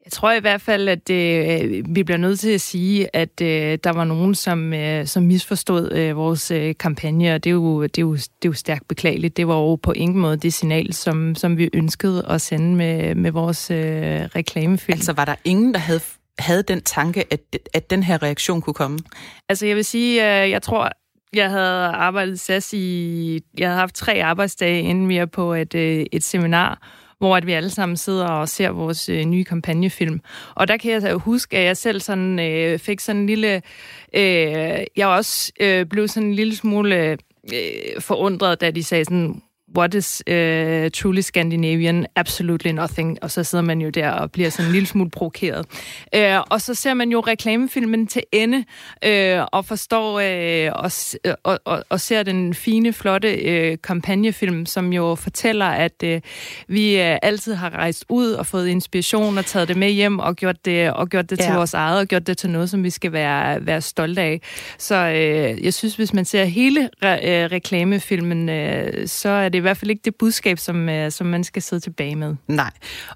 [0.04, 3.78] Jeg tror i hvert fald, at øh, vi bliver nødt til at sige, at øh,
[3.84, 7.82] der var nogen, som, øh, som misforstod øh, vores øh, kampagne, og det er, jo,
[7.82, 9.36] det, er jo, det er jo stærkt beklageligt.
[9.36, 13.14] Det var jo på ingen måde det signal, som, som vi ønskede at sende med,
[13.14, 13.76] med vores øh,
[14.36, 14.96] reklamefilm.
[14.96, 16.00] Altså, var der ingen, der havde,
[16.38, 17.40] havde den tanke, at,
[17.74, 18.98] at den her reaktion kunne komme?
[19.48, 20.90] Altså, jeg vil sige, øh, jeg tror,
[21.34, 23.40] jeg havde arbejdet SAS i...
[23.58, 26.88] Jeg havde haft tre arbejdsdage, inden vi er på et, øh, et seminar,
[27.24, 30.20] hvor at vi alle sammen sidder og ser vores øh, nye kampagnefilm.
[30.54, 33.62] Og der kan jeg så huske, at jeg selv sådan, øh, fik sådan en lille...
[34.14, 37.18] Øh, jeg også øh, blev sådan en lille smule
[37.54, 39.42] øh, forundret, da de sagde sådan,
[39.76, 42.06] what is uh, truly Scandinavian?
[42.16, 43.18] Absolutely nothing.
[43.22, 45.66] Og så sidder man jo der og bliver sådan en lille smule provokeret.
[46.16, 48.64] Uh, og så ser man jo reklamefilmen til ende
[49.06, 50.90] uh, og forstår uh, og,
[51.44, 53.28] og, og, og ser den fine, flotte
[53.72, 56.20] uh, kampagnefilm, som jo fortæller, at uh,
[56.68, 60.36] vi uh, altid har rejst ud og fået inspiration og taget det med hjem og
[60.36, 61.44] gjort det, og gjort det ja.
[61.44, 64.40] til vores eget og gjort det til noget, som vi skal være, være stolte af.
[64.78, 69.63] Så uh, jeg synes, hvis man ser hele re- uh, reklamefilmen, uh, så er det
[69.64, 72.36] hvert fald ikke det budskab, som, øh, som man skal sidde tilbage med.
[72.46, 72.70] Nej,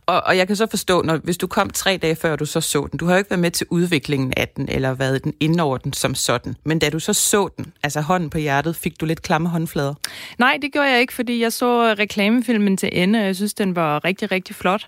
[0.07, 2.61] og, og jeg kan så forstå, når, hvis du kom tre dage før du så
[2.61, 5.33] så den, du har jo ikke været med til udviklingen af den, eller været den
[5.41, 8.77] ind over den som sådan, men da du så så den, altså hånden på hjertet,
[8.77, 9.95] fik du lidt klamme håndflader?
[10.39, 13.77] Nej, det gjorde jeg ikke, fordi jeg så reklamefilmen til ende, og jeg synes, den
[13.77, 14.87] var rigtig, rigtig flot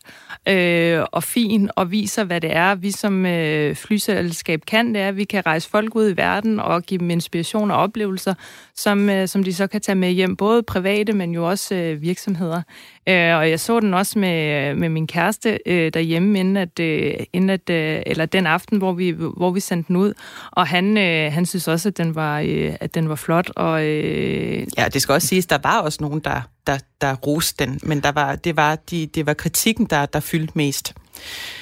[0.48, 4.94] øh, og fin, og viser, hvad det er, vi som øh, flyselskab kan.
[4.94, 7.76] Det er, at vi kan rejse folk ud i verden og give dem inspiration og
[7.76, 8.34] oplevelser,
[8.82, 12.02] som, øh, som de så kan tage med hjem, både private, men jo også øh,
[12.02, 12.62] virksomheder.
[13.08, 17.14] Øh, og jeg så den også med, med min kæreste øh, derhjemme, inden at, øh,
[17.32, 20.14] inden at, øh, eller den aften, hvor vi, hvor vi sendte den ud.
[20.50, 23.50] Og han, øh, han synes også, at den var, øh, at den var flot.
[23.56, 27.64] Og, øh, ja, det skal også siges, der var også nogen, der, der, der roste
[27.64, 30.94] den, men der var, det, var de, det var kritikken, der, der fyldte mest.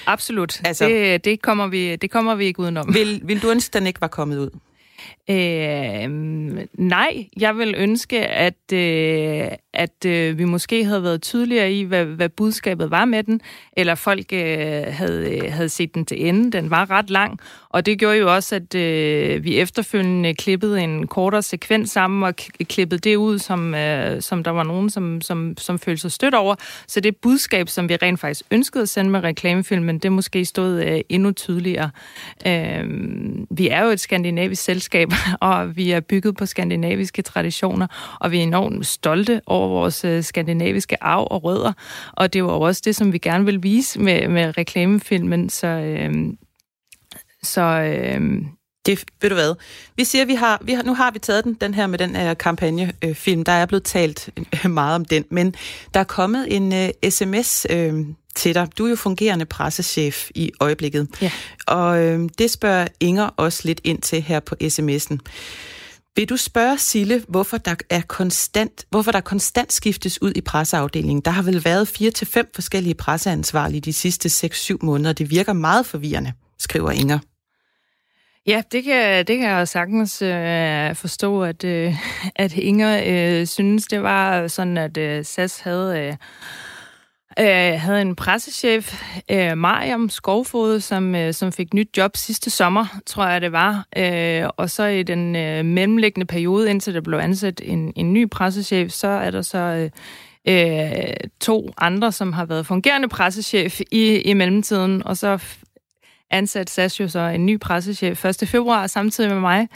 [0.07, 0.61] Absolut.
[0.65, 2.95] Altså, det, det, kommer vi, det kommer vi ikke udenom.
[2.95, 4.51] Vil, vil du ønske, den ikke var kommet ud?
[5.31, 6.09] Øh,
[6.75, 12.05] nej, jeg vil ønske, at, øh, at øh, vi måske havde været tydeligere i, hvad,
[12.05, 13.41] hvad budskabet var med den,
[13.73, 16.53] eller folk øh, havde, øh, havde set den til ende.
[16.53, 21.07] Den var ret lang, og det gjorde jo også, at øh, vi efterfølgende klippede en
[21.07, 22.37] kortere sekvens sammen og
[22.69, 26.35] klippede det ud, som, øh, som der var nogen, som, som, som følte sig stødt
[26.35, 26.55] over.
[26.87, 30.83] Så det budskab, som vi rent faktisk ønskede at sende med reklamefilmen, det måske stod
[30.83, 31.91] øh, endnu tydeligere.
[32.47, 32.85] Øh,
[33.51, 35.09] vi er jo et skandinavisk selskab,
[35.41, 40.23] og vi er bygget på skandinaviske traditioner, og vi er enormt stolte over vores øh,
[40.23, 41.73] skandinaviske arv og rødder,
[42.13, 45.67] og det var også det, som vi gerne vil vise med, med reklamefilmen, så...
[45.67, 46.15] Øh,
[47.43, 48.21] så øh,
[48.87, 49.55] det, ved du hvad,
[49.97, 52.17] vi siger, vi har, vi har, nu har vi taget den, den her med den
[52.17, 54.31] her kampagnefilm, der er blevet talt
[54.69, 55.55] meget om den, men
[55.95, 58.69] der er kommet en uh, sms uh, til dig.
[58.79, 61.33] Du er jo fungerende pressechef i øjeblikket, ja.
[61.67, 65.19] og uh, det spørger Inger også lidt ind til her på sms'en.
[66.17, 71.21] Vil du spørge Sille, hvorfor der er konstant, hvorfor der konstant skiftes ud i presseafdelingen?
[71.21, 75.13] Der har vel været fire til fem forskellige presseansvarlige de sidste 6-7 måneder.
[75.13, 77.19] Det virker meget forvirrende, skriver Inger.
[78.49, 81.95] Ja, det kan, det kan jeg sagtens øh, forstå, at, øh,
[82.37, 85.99] at Inger øh, synes, det var sådan, at øh, SAS havde...
[85.99, 86.17] Øh,
[87.41, 93.01] øh, havde en pressechef, øh, Mariam Skovfod, som, øh, som fik nyt job sidste sommer,
[93.07, 93.87] tror jeg det var.
[93.97, 98.29] Øh, og så i den øh, mellemliggende periode, indtil der blev ansat en, en ny
[98.31, 99.91] pressechef, så er der så øh,
[100.49, 105.39] øh, to andre, som har været fungerende pressechef i, i mellemtiden, og så
[106.31, 108.49] ansat SAS jo så en ny pressechef 1.
[108.49, 109.69] februar samtidig med mig.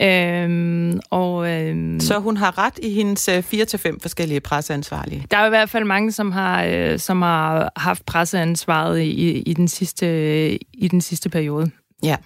[0.00, 5.26] Øhm, og, øhm, så hun har ret i hendes 4-5 øh, forskellige presseansvarlige?
[5.30, 9.52] Der er i hvert fald mange, som har, øh, som har haft presseansvaret i, i,
[9.52, 11.70] den sidste, i den sidste periode.
[12.02, 12.16] Ja,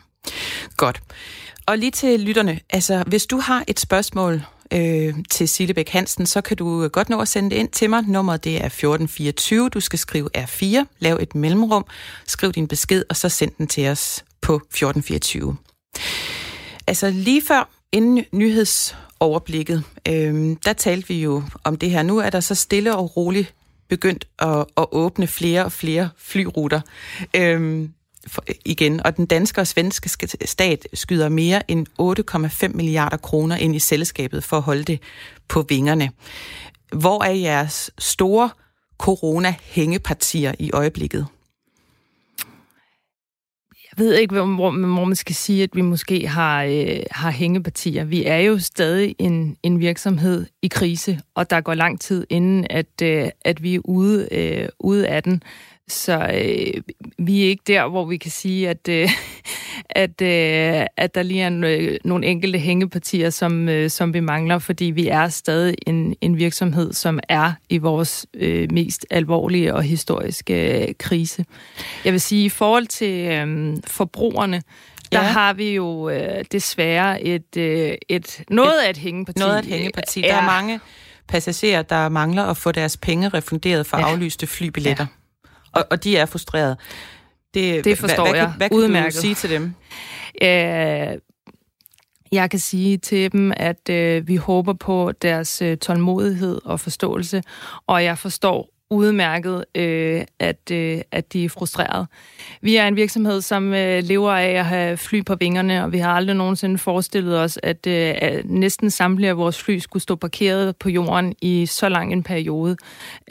[0.77, 1.03] godt.
[1.67, 4.43] Og lige til lytterne, altså hvis du har et spørgsmål
[4.73, 7.91] øh, til Sillebæk Hansen, så kan du øh, godt nå at sende det ind til
[7.91, 8.05] mig.
[8.09, 9.69] Nummeret det er 1424.
[9.69, 11.87] Du skal skrive R4, lav et mellemrum,
[12.27, 15.57] skriv din besked, og så send den til os på 1424.
[16.87, 22.03] Altså lige før, inden nyhedsoverblikket, øh, der talte vi jo om det her.
[22.03, 23.55] Nu er der så stille og roligt
[23.89, 26.81] begyndt at, at åbne flere og flere flyruter.
[27.37, 27.89] Øh,
[28.65, 30.09] igen, og den danske og svenske
[30.45, 31.87] stat skyder mere end
[32.67, 35.01] 8,5 milliarder kroner ind i selskabet for at holde det
[35.49, 36.11] på vingerne.
[36.93, 38.51] Hvor er jeres store
[38.99, 41.27] corona-hængepartier i øjeblikket?
[43.97, 48.05] Jeg ved ikke, hvor, hvor man skal sige, at vi måske har, øh, har hængepartier.
[48.05, 52.67] Vi er jo stadig en, en virksomhed i krise, og der går lang tid inden,
[52.71, 55.43] at, øh, at vi er ude, øh, ude af den.
[55.89, 56.83] Så øh,
[57.19, 59.11] vi er ikke der, hvor vi kan sige, at, øh,
[60.05, 64.59] at, øh, at der lige er øh, nogle enkelte hængepartier, som, øh, som vi mangler,
[64.59, 69.83] fordi vi er stadig en, en virksomhed, som er i vores øh, mest alvorlige og
[69.83, 71.45] historiske øh, krise.
[72.05, 74.63] Jeg vil sige, i forhold til øh, forbrugerne,
[75.13, 75.27] der ja.
[75.27, 79.39] har vi jo øh, desværre et, øh, et noget af et hængeparti.
[79.39, 80.21] Noget af et hængeparti.
[80.21, 80.81] Der er mange
[81.29, 84.05] passagerer, der mangler at få deres penge refunderet for ja.
[84.05, 85.07] aflyste flybilletter.
[85.11, 85.22] Ja
[85.73, 86.77] og, og de er frustrerede.
[87.55, 88.47] Det, det forstår hvad, jeg.
[88.47, 89.15] Hvad, hvad kan Udmærket.
[89.15, 89.75] du sige til dem?
[90.43, 91.19] Øh,
[92.33, 97.43] jeg kan sige til dem, at øh, vi håber på deres øh, tålmodighed og forståelse,
[97.87, 102.07] og jeg forstår udmærket, øh, at, øh, at de er frustrerede.
[102.61, 105.99] Vi er en virksomhed, som øh, lever af at have fly på vingerne, og vi
[105.99, 108.15] har aldrig nogensinde forestillet os, at, øh,
[108.45, 112.77] næsten samtlige af vores fly skulle stå parkeret på jorden i så lang en periode.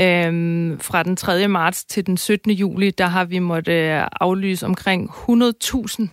[0.02, 1.48] Øh, fra den 3.
[1.48, 2.52] marts til den 17.
[2.52, 6.08] juli, der har vi måttet øh, aflyse omkring 100.000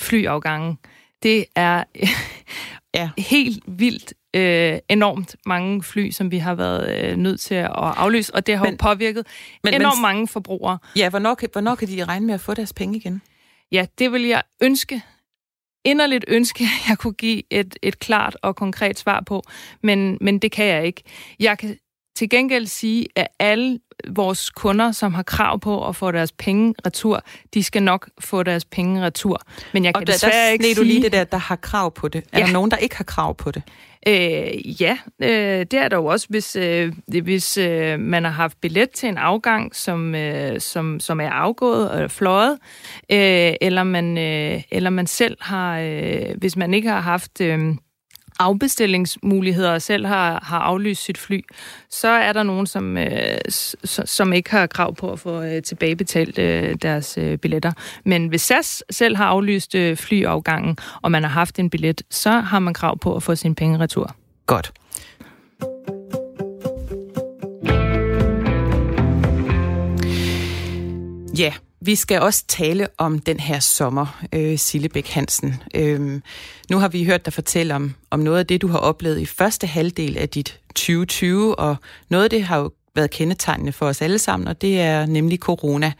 [0.00, 0.76] flyafgange.
[1.22, 1.84] Det er
[2.94, 3.10] ja.
[3.18, 8.34] helt vildt øh, enormt mange fly, som vi har været øh, nødt til at aflyse,
[8.34, 9.26] og det har men, jo påvirket
[9.64, 10.78] men, enormt men, mange forbrugere.
[10.96, 13.22] Ja, hvornår kan, hvornår kan de regne med at få deres penge igen?
[13.72, 15.02] Ja, det vil jeg ønske,
[15.84, 19.42] inderligt ønske, jeg kunne give et, et klart og konkret svar på,
[19.82, 21.02] men, men det kan jeg ikke.
[21.40, 21.76] Jeg kan
[22.16, 23.78] til gengæld sige, at alle
[24.08, 27.24] vores kunder, som har krav på at få deres penge retur,
[27.54, 29.42] de skal nok få deres penge retur.
[29.72, 30.74] Men jeg kan og desværre der, der ikke sige...
[30.74, 32.24] du lige det der, der har krav på det.
[32.32, 32.46] Er ja.
[32.46, 33.62] der nogen, der ikke har krav på det?
[34.08, 36.92] Øh, ja, øh, det er der jo også, hvis, øh,
[37.22, 41.90] hvis øh, man har haft billet til en afgang, som, øh, som, som er afgået
[41.90, 42.58] og fløjet,
[43.12, 47.40] øh, eller, man, øh, eller man selv har, øh, hvis man ikke har haft...
[47.40, 47.74] Øh,
[48.40, 51.44] afbestillingsmuligheder og selv har, har aflyst sit fly,
[51.90, 53.38] så er der nogen, som, øh,
[53.84, 57.72] som ikke har krav på at få øh, tilbagebetalt øh, deres øh, billetter.
[58.04, 62.30] Men hvis SAS selv har aflyst øh, flyafgangen, og man har haft en billet, så
[62.30, 64.14] har man krav på at få sin penge retur.
[64.46, 64.72] Godt.
[71.38, 75.62] Ja, vi skal også tale om den her sommer, øh, Sillebæk Hansen.
[75.74, 76.20] Øh,
[76.70, 79.26] nu har vi hørt dig fortælle om, om noget af det, du har oplevet i
[79.26, 81.76] første halvdel af dit 2020, og
[82.08, 85.38] noget af det har jo været kendetegnende for os alle sammen, og det er nemlig
[85.38, 85.92] corona.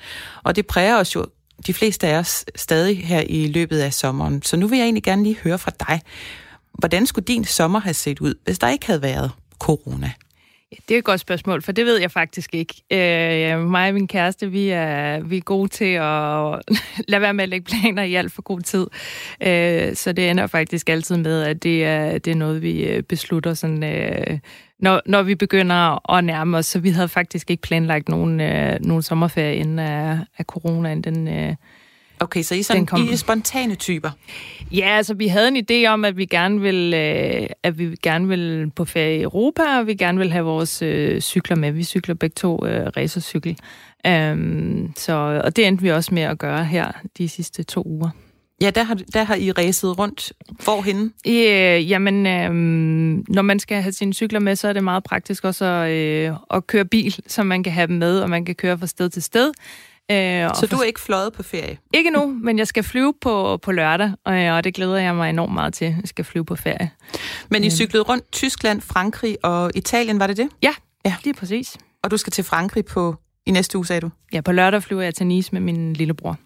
[0.43, 1.27] Og det præger os jo
[1.67, 4.43] de fleste af os stadig her i løbet af sommeren.
[4.43, 6.01] Så nu vil jeg egentlig gerne lige høre fra dig.
[6.73, 10.13] Hvordan skulle din sommer have set ud, hvis der ikke havde været corona?
[10.71, 12.75] Det er et godt spørgsmål, for det ved jeg faktisk ikke.
[12.91, 16.79] Øh, mig og min kæreste, vi er, vi er gode til at
[17.11, 18.87] lade være med at lægge planer i alt for god tid.
[19.41, 23.03] Øh, så det ender faktisk altid med, at det er, det er noget, vi øh,
[23.03, 24.39] beslutter, sådan, øh,
[24.79, 26.67] når, når vi begynder at nærme os.
[26.67, 31.03] Så vi havde faktisk ikke planlagt nogen, øh, nogen sommerferie inden af, af coronaen.
[31.03, 31.55] Den, øh,
[32.21, 33.09] Okay, så I, sådan, kom...
[33.09, 34.11] I er spontane typer?
[34.73, 38.29] Ja, altså vi havde en idé om, at vi gerne vil, øh, at vi gerne
[38.29, 41.73] vil på ferie i Europa, og vi gerne vil have vores øh, cykler med.
[41.73, 43.57] Vi cykler begge to øh, racercykel.
[44.09, 48.11] Um, så, og det endte vi også med at gøre her de sidste to uger.
[48.61, 50.33] Ja, der har, der har I ræset rundt.
[50.65, 51.11] Hvorhenne?
[51.27, 52.51] Øh, jamen, øh,
[53.29, 56.33] når man skal have sine cykler med, så er det meget praktisk også at, øh,
[56.51, 59.11] at køre bil, så man kan have dem med, og man kan køre fra sted
[59.11, 59.53] til sted.
[60.11, 61.79] Øh, så du er ikke fløjet på ferie?
[61.95, 65.31] Ikke nu, men jeg skal flyve på, på lørdag, og, og det glæder jeg mig
[65.31, 65.87] enormt meget til.
[65.87, 66.91] Jeg skal flyve på ferie.
[67.49, 67.71] Men I øh.
[67.71, 70.49] cyklede rundt Tyskland, Frankrig og Italien, var det det?
[70.63, 71.15] Ja, ja.
[71.25, 71.77] lige præcis.
[72.03, 74.11] Og du skal til Frankrig på i næste uge, sagde du?
[74.33, 76.37] Ja, på lørdag flyver jeg til Nice med min lillebror.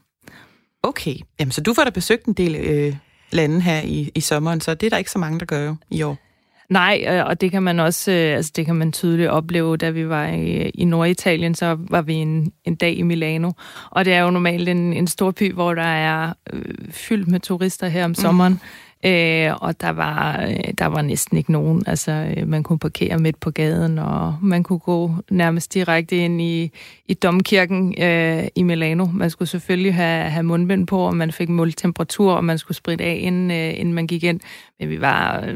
[0.83, 2.97] Okay, Jamen, så du får da besøgt en del øh,
[3.31, 5.77] lande her i, i sommeren, så det er der ikke så mange, der gør jo
[5.91, 6.24] i år.
[6.71, 9.91] Nej, øh, og det kan man også, øh, altså det kan man tydeligt opleve, da
[9.91, 13.51] vi var i, i Norditalien, så var vi en, en dag i Milano,
[13.91, 17.41] og det er jo normalt en, en stor by, hvor der er øh, fyldt med
[17.41, 18.15] turister her om mhm.
[18.15, 18.59] sommeren, mm.
[19.07, 21.83] Øh, og der var, øh, der var næsten ikke nogen.
[21.87, 26.71] Altså, man kunne parkere midt på gaden, og man kunne gå nærmest direkte ind i,
[27.07, 29.07] i domkirken øh, i Milano.
[29.07, 32.77] Man skulle selvfølgelig have, have mundbind på, og man fik målt temperatur, og man skulle
[32.77, 34.41] spritte af, inden, øh, inden man gik ind.
[34.81, 35.55] Men vi var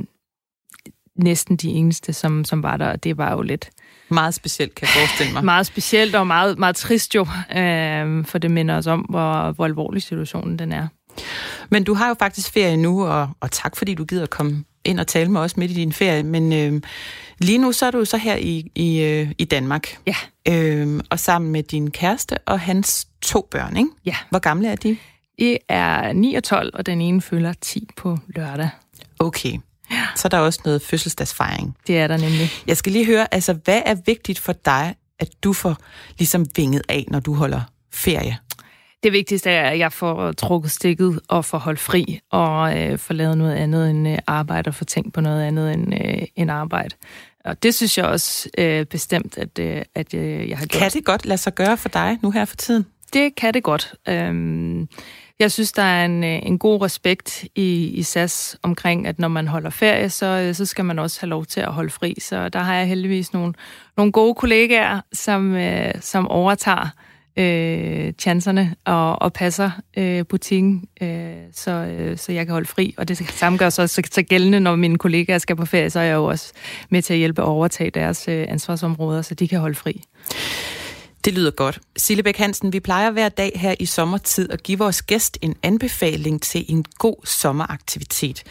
[1.19, 3.71] næsten de eneste, som, som var der, og det var jo lidt...
[4.09, 5.45] Meget specielt, kan jeg forestille mig.
[5.45, 9.65] meget specielt og meget, meget trist jo, øh, for det minder os om, hvor, hvor
[9.65, 10.89] alvorlig situationen den er.
[11.71, 15.01] Men du har jo faktisk ferie nu, og, og tak fordi du gider komme ind
[15.01, 16.23] og tale med os midt i din ferie.
[16.23, 16.83] Men øh,
[17.39, 19.99] lige nu så er du så her i, i, øh, i Danmark.
[20.07, 20.15] Ja.
[20.49, 23.91] Øh, og sammen med din kæreste og hans to børn, ikke?
[24.05, 24.17] Ja.
[24.31, 24.97] Hvor gamle er de?
[25.39, 28.71] I er 9 og 12, og den ene fylder 10 på lørdag.
[29.19, 29.59] Okay.
[29.91, 30.07] Ja.
[30.17, 31.77] Så er der også noget fødselsdagsfejring.
[31.87, 32.51] Det er der nemlig.
[32.67, 35.77] Jeg skal lige høre, altså hvad er vigtigt for dig, at du får
[36.19, 37.61] ligesom vinget af, når du holder
[37.93, 38.39] ferie?
[39.03, 43.15] Det vigtigste er, at jeg får trukket stikket og får holdt fri og øh, får
[43.15, 46.51] lavet noget andet end øh, arbejde og får tænkt på noget andet end, øh, end
[46.51, 46.95] arbejde.
[47.45, 50.83] Og det synes jeg også øh, bestemt, at, øh, at øh, jeg har gjort.
[50.83, 52.87] Kan det godt lade sig gøre for dig nu her for tiden?
[53.13, 53.95] Det kan det godt.
[54.09, 54.89] Øhm,
[55.39, 59.29] jeg synes, der er en, øh, en god respekt i, i SAS omkring, at når
[59.29, 62.15] man holder ferie, så, øh, så skal man også have lov til at holde fri.
[62.21, 63.55] Så der har jeg heldigvis nogle,
[63.97, 66.89] nogle gode kollegaer, som, øh, som overtager
[67.39, 72.95] øh, chancerne og, og passer øh, butikken, øh, så, øh, så jeg kan holde fri.
[72.99, 76.01] Og det samme gør så, så, så gældende, når mine kollegaer skal på ferie, så
[76.01, 76.53] er jeg jo også
[76.91, 80.03] med til at hjælpe og overtage deres øh, ansvarsområder, så de kan holde fri.
[81.25, 81.81] Det lyder godt.
[81.97, 86.43] Sillebæk Hansen, vi plejer hver dag her i sommertid at give vores gæst en anbefaling
[86.43, 88.45] til en god sommeraktivitet.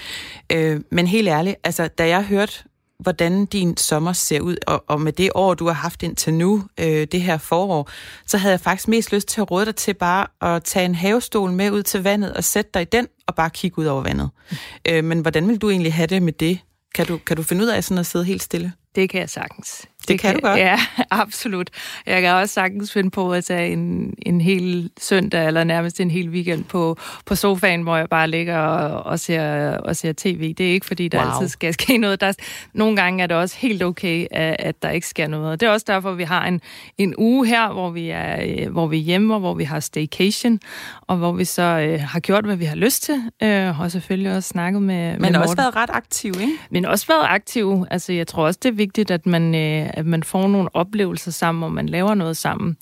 [0.51, 2.53] Øh, men helt ærligt, altså, da jeg hørte
[2.99, 6.63] hvordan din sommer ser ud, og, og med det år, du har haft indtil nu,
[6.79, 7.89] øh, det her forår,
[8.25, 10.95] så havde jeg faktisk mest lyst til at råde dig til bare at tage en
[10.95, 14.01] havestol med ud til vandet og sætte dig i den, og bare kigge ud over
[14.01, 14.29] vandet.
[14.51, 14.57] Mm.
[14.89, 16.59] Øh, men hvordan vil du egentlig have det med det?
[16.95, 18.73] Kan du, kan du finde ud af sådan at sidde helt stille?
[18.95, 19.85] Det kan jeg sagtens.
[20.07, 20.59] Det, det kan, kan du godt?
[20.59, 20.79] Ja,
[21.11, 21.69] absolut.
[22.05, 26.11] Jeg kan også sagtens finde på at tage en, en hel søndag, eller nærmest en
[26.11, 30.53] hel weekend på, på sofaen, hvor jeg bare ligger og, og, ser, og ser tv.
[30.53, 31.31] Det er ikke, fordi der wow.
[31.31, 32.21] altid skal ske noget.
[32.21, 32.33] Der,
[32.73, 35.51] nogle gange er det også helt okay, at, at der ikke sker noget.
[35.51, 36.61] Og det er også derfor, vi har en,
[36.97, 40.59] en uge her, hvor vi, er, hvor vi er hjemme, og hvor vi har staycation,
[41.01, 44.35] og hvor vi så øh, har gjort, hvad vi har lyst til, øh, og selvfølgelig
[44.35, 46.53] også snakket med Men med også været ret aktiv, ikke?
[46.69, 47.85] Men også været aktiv.
[47.91, 51.31] Altså, jeg tror også, det er vigtigt, at man, øh, at man får nogle oplevelser
[51.31, 52.77] sammen, og man laver noget sammen.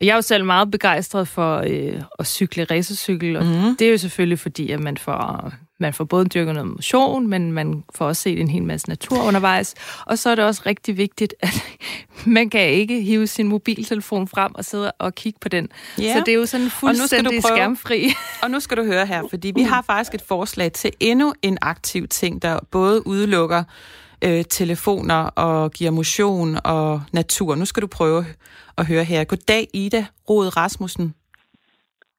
[0.00, 3.76] Og jeg er jo selv meget begejstret for øh, at cykle racercykel, og mm.
[3.76, 7.52] det er jo selvfølgelig fordi, at man får, man får både dyrket noget motion, men
[7.52, 9.74] man får også set en hel masse natur undervejs.
[10.06, 11.64] Og så er det også rigtig vigtigt, at
[12.26, 15.68] man kan ikke hive sin mobiltelefon frem og sidde og kigge på den.
[16.00, 16.12] Yeah.
[16.12, 18.12] Så det er jo sådan fuldstændig og nu skal du skærmfri.
[18.42, 21.58] Og nu skal du høre her, fordi vi har faktisk et forslag til endnu en
[21.62, 23.64] aktiv ting, der både udelukker
[24.24, 27.54] øh, telefoner og giver motion og natur.
[27.54, 28.26] Nu skal du prøve
[28.78, 29.24] at høre her.
[29.24, 31.14] Goddag, Ida Rod Rasmussen.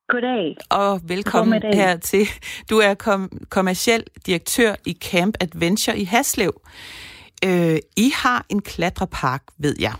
[0.07, 0.57] Goddag.
[0.69, 2.27] Og velkommen her til.
[2.69, 6.61] Du er kom- kommersiel direktør i Camp Adventure i Haslev.
[7.45, 9.93] Øh, I har en klatrepark, ved jeg.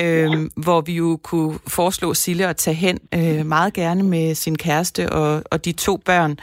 [0.00, 0.46] Øh, ja.
[0.56, 5.12] hvor vi jo kunne foreslå Sille at tage hen øh, meget gerne med sin kæreste
[5.12, 6.38] og, og de to børn.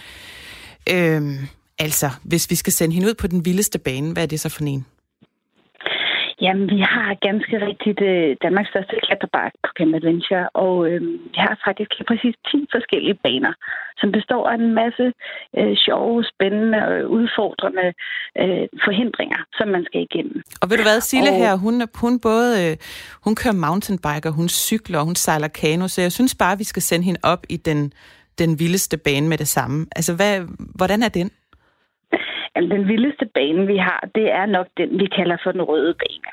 [0.89, 1.39] Øh,
[1.79, 4.49] Altså, hvis vi skal sende hende ud på den vildeste bane, hvad er det så
[4.49, 4.85] for en?
[6.41, 11.01] Jamen, vi har ganske rigtigt øh, Danmarks største klatrepark på Camp Adventure, og øh,
[11.33, 13.53] vi har faktisk præcis 10 forskellige baner,
[13.99, 15.05] som består af en masse
[15.59, 17.87] øh, sjove, spændende og udfordrende
[18.41, 20.37] øh, forhindringer, som man skal igennem.
[20.61, 21.39] Og ved du hvad, Sille og...
[21.41, 22.73] her, hun, hun både øh,
[23.25, 26.83] hun kører mountainbike, og hun cykler, hun sejler kano, så jeg synes bare, vi skal
[26.89, 27.93] sende hende op i den,
[28.41, 29.77] den vildeste bane med det samme.
[29.97, 30.33] Altså, hvad,
[30.79, 31.29] hvordan er den?
[32.55, 35.93] Altså, den vildeste bane, vi har, det er nok den, vi kalder for den røde
[35.93, 36.29] bane.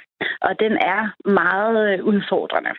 [0.48, 1.02] og den er
[1.42, 2.72] meget øh, udfordrende.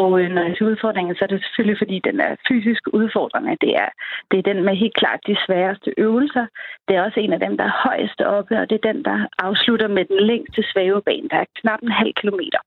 [0.00, 3.56] Og øh, når jeg siger udfordringen, så er det selvfølgelig, fordi den er fysisk udfordrende.
[3.64, 3.90] Det er,
[4.30, 6.46] det er den med helt klart de sværeste øvelser.
[6.88, 9.18] Det er også en af dem, der er højeste oppe, og det er den, der
[9.38, 11.28] afslutter med den længste svævebane.
[11.32, 12.60] Der er knap en halv kilometer.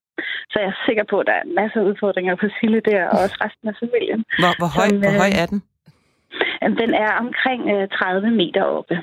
[0.52, 3.18] Så jeg er sikker på, at der er masser af udfordringer på Sille der, og
[3.24, 4.22] også resten af familien.
[4.42, 5.60] Hvor, hvor, høj, som, hvor høj er den?
[6.82, 8.96] Den er omkring 30 meter oppe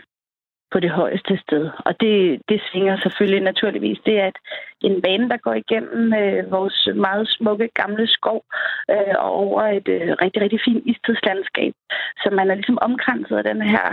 [0.72, 1.70] på det højeste sted.
[1.86, 3.98] Og det, det svinger selvfølgelig naturligvis.
[4.06, 4.38] Det er at
[4.80, 8.40] en bane, der går igennem øh, vores meget smukke gamle skov
[8.90, 11.72] øh, og over et øh, rigtig, rigtig fint istidslandskab.
[12.22, 13.86] Så man er ligesom omkranset af den her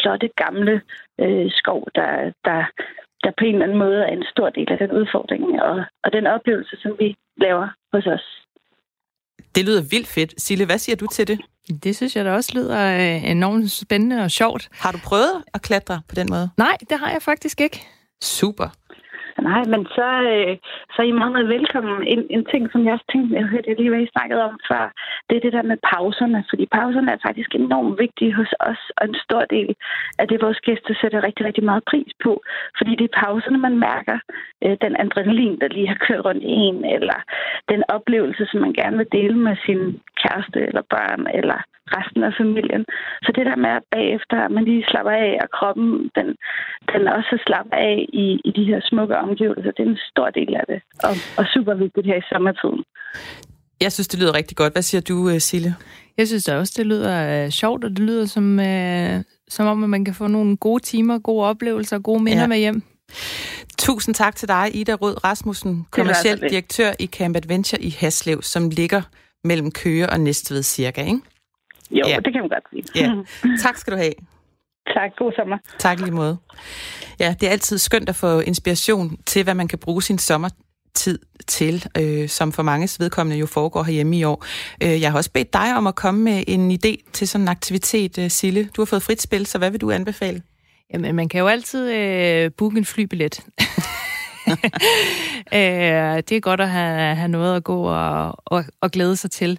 [0.00, 0.80] flotte gamle
[1.20, 2.60] øh, skov, der, der,
[3.24, 6.12] der på en eller anden måde er en stor del af den udfordring og, og
[6.12, 8.44] den oplevelse, som vi laver hos os.
[9.54, 10.34] Det lyder vildt fedt.
[10.38, 11.40] Sille, hvad siger du til det?
[11.84, 14.68] Det synes jeg da også lyder øh, enormt spændende og sjovt.
[14.72, 16.50] Har du prøvet at klatre på den måde?
[16.56, 17.86] Nej, det har jeg faktisk ikke.
[18.22, 18.68] Super.
[19.42, 20.56] Nej, men så, øh,
[20.92, 22.06] så er I meget, meget velkommen.
[22.06, 24.92] En, en ting, som jeg også tænkte, jeg hørte lige, hvad I snakkede om før,
[25.28, 26.44] det er det der med pauserne.
[26.50, 29.74] Fordi pauserne er faktisk enormt vigtige hos os, og en stor del
[30.18, 32.42] af det, vores gæster sætter rigtig, rigtig meget pris på.
[32.78, 34.18] Fordi det er pauserne, man mærker
[34.64, 37.18] øh, den adrenalin, der lige har kørt rundt i en, eller
[37.68, 42.32] den oplevelse, som man gerne vil dele med sin kæreste eller børn, eller resten af
[42.40, 42.84] familien.
[43.22, 46.28] Så det der med, at bagefter at man lige slapper af, og kroppen den,
[46.92, 50.54] den også slapper af i, i de her smukke omgivelser, det er en stor del
[50.54, 52.84] af det, og, og super vigtigt her i sommertiden.
[53.80, 54.72] Jeg synes, det lyder rigtig godt.
[54.72, 55.74] Hvad siger du, øh, Sille?
[56.18, 59.82] Jeg synes da også, det lyder uh, sjovt, og det lyder som, uh, som om,
[59.82, 62.46] at man kan få nogle gode timer, gode oplevelser, gode minder ja.
[62.46, 62.82] med hjem.
[63.78, 68.70] Tusind tak til dig, Ida Rød Rasmussen, kommersiel direktør i Camp Adventure i Haslev, som
[68.70, 69.02] ligger
[69.44, 71.20] mellem Køge og Næstved cirka, ikke?
[71.90, 72.16] Jo, ja.
[72.24, 72.84] det kan man godt sige.
[73.04, 73.12] Ja.
[73.64, 74.12] Tak skal du have.
[74.86, 75.58] Tak, god sommer.
[75.78, 76.36] Tak lige måde.
[77.20, 81.18] Ja, det er altid skønt at få inspiration til, hvad man kan bruge sin sommertid
[81.46, 84.44] til, øh, som for mange vedkommende jo foregår herhjemme i år.
[84.82, 87.48] Øh, jeg har også bedt dig om at komme med en idé til sådan en
[87.48, 88.68] aktivitet, øh, Sille.
[88.76, 90.42] Du har fået frit spil, så hvad vil du anbefale?
[90.92, 93.40] Jamen, man kan jo altid øh, booke en flybillet.
[95.58, 99.30] øh, det er godt at have, have noget at gå og, og, og glæde sig
[99.30, 99.58] til.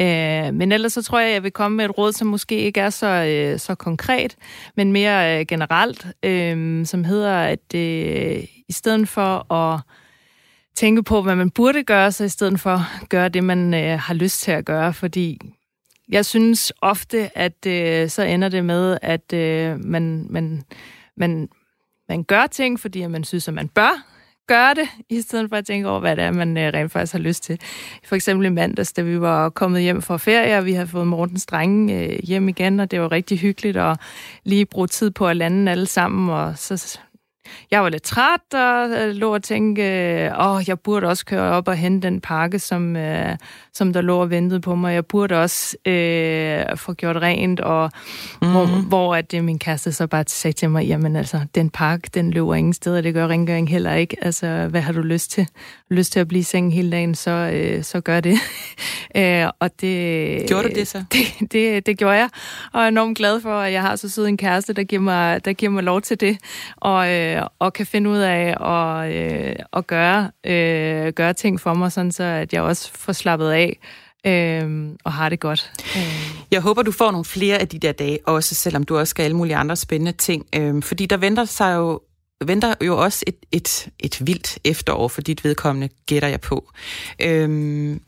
[0.00, 2.56] Øh, men ellers så tror jeg, at jeg vil komme med et råd, som måske
[2.56, 4.36] ikke er så, øh, så konkret,
[4.76, 9.80] men mere øh, generelt, øh, som hedder, at øh, i stedet for at
[10.74, 14.14] tænke på, hvad man burde gøre, så i stedet for gøre det, man øh, har
[14.14, 15.40] lyst til at gøre, fordi
[16.08, 20.62] jeg synes ofte, at øh, så ender det med, at øh, man, man,
[21.16, 21.48] man,
[22.08, 24.13] man gør ting, fordi man synes, at man bør,
[24.46, 27.12] gøre det, i stedet for at tænke over, hvad det er, man øh, rent faktisk
[27.12, 27.60] har lyst til.
[28.04, 31.06] For eksempel i mandags, da vi var kommet hjem fra ferie, og vi havde fået
[31.06, 34.00] Mortens drenge øh, hjem igen, og det var rigtig hyggeligt at
[34.44, 36.98] lige bruge tid på at lande alle sammen, og så
[37.70, 39.82] jeg var lidt træt og øh, lå og tænke,
[40.40, 43.36] åh, jeg burde også køre op og hente den pakke, som, øh,
[43.72, 44.94] som der lå og ventede på mig.
[44.94, 47.90] Jeg burde også øh, få gjort rent, og
[48.42, 48.50] mm.
[48.50, 52.10] hvor, hvor at det, min kæreste så bare sagde til mig, jamen altså, den pakke,
[52.14, 54.16] den løber ingen steder, det gør rengøring heller ikke.
[54.22, 55.46] Altså, hvad har du lyst til?
[55.90, 58.38] Lyst til at blive i sengen hele dagen, så, øh, så gør det.
[59.16, 60.46] øh, og det...
[60.48, 61.04] Gjorde du det så?
[61.12, 62.28] Det, det, det gjorde jeg,
[62.72, 65.02] og jeg er enormt glad for, at jeg har så sød en kæreste, der giver
[65.02, 66.38] mig, der giver mig lov til det.
[66.76, 71.60] Og, øh, Øh, og kan finde ud af at, øh, at gøre, øh, gøre ting
[71.60, 73.78] for mig, sådan så at jeg også får slappet af
[74.26, 75.72] øh, og har det godt.
[75.96, 76.44] Øh.
[76.50, 79.22] Jeg håber, du får nogle flere af de der dage, også selvom du også skal
[79.22, 80.46] alle mulige andre spændende ting.
[80.54, 82.00] Øh, fordi der venter sig jo
[82.46, 86.70] venter jo også et, et, et vildt efterår for dit vedkommende, gætter jeg på.
[87.22, 88.00] Øhm,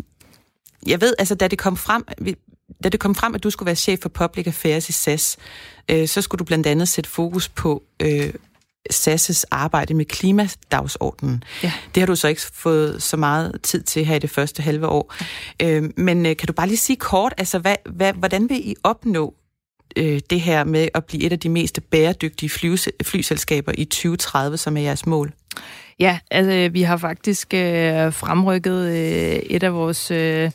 [0.86, 2.04] jeg ved, altså da det kom frem,
[2.84, 5.36] da det kom frem, at du skulle være chef for Public Affairs i SAS,
[5.90, 8.32] øh, så skulle du blandt andet sætte fokus på øh,
[8.92, 11.44] SAS' arbejde med klimadagsordenen.
[11.62, 11.72] Ja.
[11.94, 14.86] Det har du så ikke fået så meget tid til her i det første halve
[14.86, 15.14] år.
[15.60, 15.70] Ja.
[15.70, 18.74] Øh, men øh, kan du bare lige sige kort, altså hvad, hvad, hvordan vil I
[18.82, 19.34] opnå
[19.96, 24.56] øh, det her med at blive et af de mest bæredygtige fly, flyselskaber i 2030,
[24.56, 25.32] som er jeres mål?
[25.98, 30.50] Ja, altså vi har faktisk øh, fremrykket øh, et af vores øh,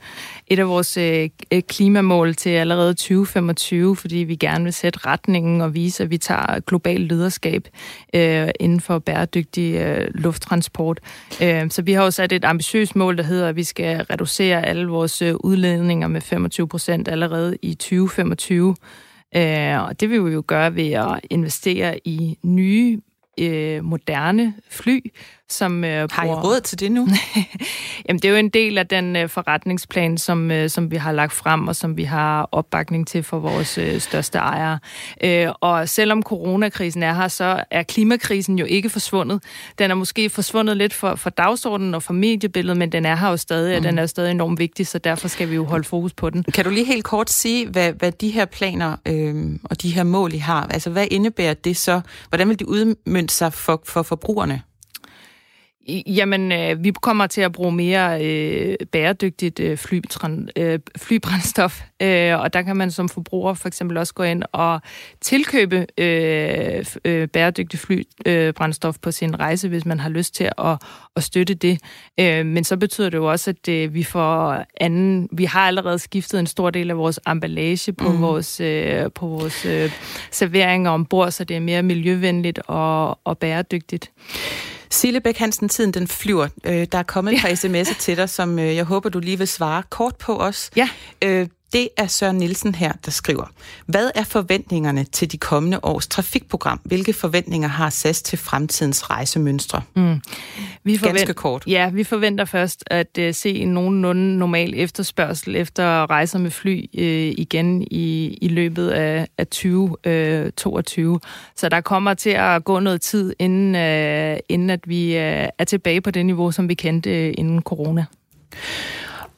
[0.47, 5.61] et af vores øh, øh klimamål til allerede 2025, fordi vi gerne vil sætte retningen
[5.61, 7.67] og vise, at vi tager global lederskab
[8.13, 10.99] øh, inden for bæredygtig øh, lufttransport.
[11.41, 14.65] Øh, så vi har jo sat et ambitiøst mål, der hedder, at vi skal reducere
[14.65, 18.75] alle vores øh, udledninger med 25 procent allerede i 2025.
[19.35, 23.01] Øh, og det vil vi jo gøre ved at investere i nye
[23.39, 25.13] øh, moderne fly,
[25.53, 27.07] som øh, Har I råd til det nu?
[28.07, 31.11] Jamen, det er jo en del af den øh, forretningsplan, som, øh, som vi har
[31.11, 34.79] lagt frem, og som vi har opbakning til for vores øh, største ejere.
[35.23, 39.43] Øh, og selvom coronakrisen er her, så er klimakrisen jo ikke forsvundet.
[39.79, 43.29] Den er måske forsvundet lidt for, for dagsordenen og for mediebilledet, men den er her
[43.29, 46.13] jo stadig, og den er stadig enormt vigtig, så derfor skal vi jo holde fokus
[46.13, 46.43] på den.
[46.43, 50.03] Kan du lige helt kort sige, hvad, hvad de her planer øh, og de her
[50.03, 52.01] mål, I har, altså hvad indebærer det så?
[52.29, 54.61] Hvordan vil de udmønte sig for, for forbrugerne?
[55.87, 62.39] Jamen, øh, vi kommer til at bruge mere øh, bæredygtigt øh, flytran, øh, flybrændstof, øh,
[62.39, 64.81] og der kan man som forbruger for eksempel også gå ind og
[65.21, 70.77] tilkøbe øh, øh, bæredygtigt flybrændstof øh, på sin rejse, hvis man har lyst til at,
[71.15, 71.79] at støtte det.
[72.19, 75.29] Øh, men så betyder det jo også, at øh, vi får anden...
[75.31, 78.21] Vi har allerede skiftet en stor del af vores emballage på mm.
[78.21, 79.91] vores, øh, på vores øh,
[80.31, 84.11] serveringer ombord, så det er mere miljøvenligt og, og bæredygtigt.
[84.91, 86.47] Sille Bæk Hansen, tiden den flyver.
[86.65, 89.37] Øh, der er kommet et par sms'er til dig, som øh, jeg håber, du lige
[89.37, 90.69] vil svare kort på os.
[90.75, 90.89] Ja.
[91.21, 93.45] Øh, det er Søren Nielsen her, der skriver.
[93.85, 96.81] Hvad er forventningerne til de kommende års trafikprogram?
[96.83, 99.81] Hvilke forventninger har SAS til fremtidens rejsemønstre?
[99.95, 100.21] Mm.
[100.83, 101.17] Vi forvent...
[101.17, 101.63] Ganske kort.
[101.67, 106.85] Ja, vi forventer først at uh, se en nogenlunde normal efterspørgsel efter rejser med fly
[106.93, 107.03] uh,
[107.39, 111.11] igen i, i løbet af, af 2022.
[111.11, 111.19] Uh,
[111.55, 115.63] Så der kommer til at gå noget tid, inden, uh, inden at vi uh, er
[115.67, 118.05] tilbage på det niveau, som vi kendte uh, inden corona.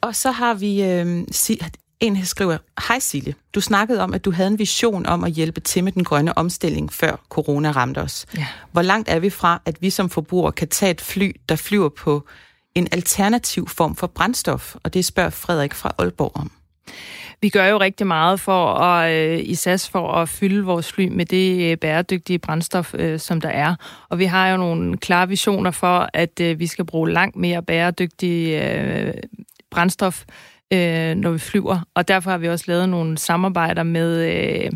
[0.00, 1.24] Og så har vi øh,
[2.06, 5.60] en skriver, Hej Sille, du snakkede om, at du havde en vision om at hjælpe
[5.60, 8.26] til med den grønne omstilling, før corona ramte os.
[8.36, 8.46] Ja.
[8.72, 11.88] Hvor langt er vi fra, at vi som forbrugere kan tage et fly, der flyver
[11.88, 12.26] på
[12.74, 14.76] en alternativ form for brændstof?
[14.82, 16.50] Og det spørger Frederik fra Aalborg om.
[17.40, 21.08] Vi gør jo rigtig meget for at, øh, i SAS for at fylde vores fly
[21.08, 23.74] med det øh, bæredygtige brændstof, øh, som der er.
[24.08, 28.62] Og vi har jo nogle klare visioner for, at vi skal bruge langt mere bæredygtig
[29.70, 30.24] brændstof
[30.74, 31.80] øh, når vi flyver.
[31.94, 34.34] Og derfor har vi også lavet nogle samarbejder med...
[34.64, 34.72] Øh,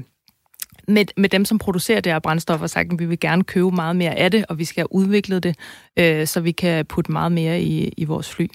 [0.88, 3.70] med, med dem, som producerer det her brændstof, og sagt, at vi vil gerne købe
[3.70, 5.57] meget mere af det, og vi skal have udviklet det,
[5.96, 8.46] øh, så vi kan putte meget mere i, i vores fly.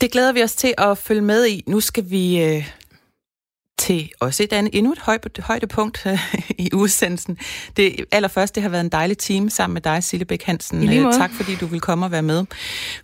[0.00, 1.62] Det glæder vi os til at følge med i.
[1.66, 2.68] Nu skal vi øh,
[3.78, 6.34] til også et andet, endnu et højde, højdepunkt øh,
[6.66, 7.38] i udsendelsen.
[7.76, 10.82] Det allerførst, det har været en dejlig time sammen med dig, Sille Bæk Hansen.
[11.06, 12.44] Øh, tak fordi du vil komme og være med.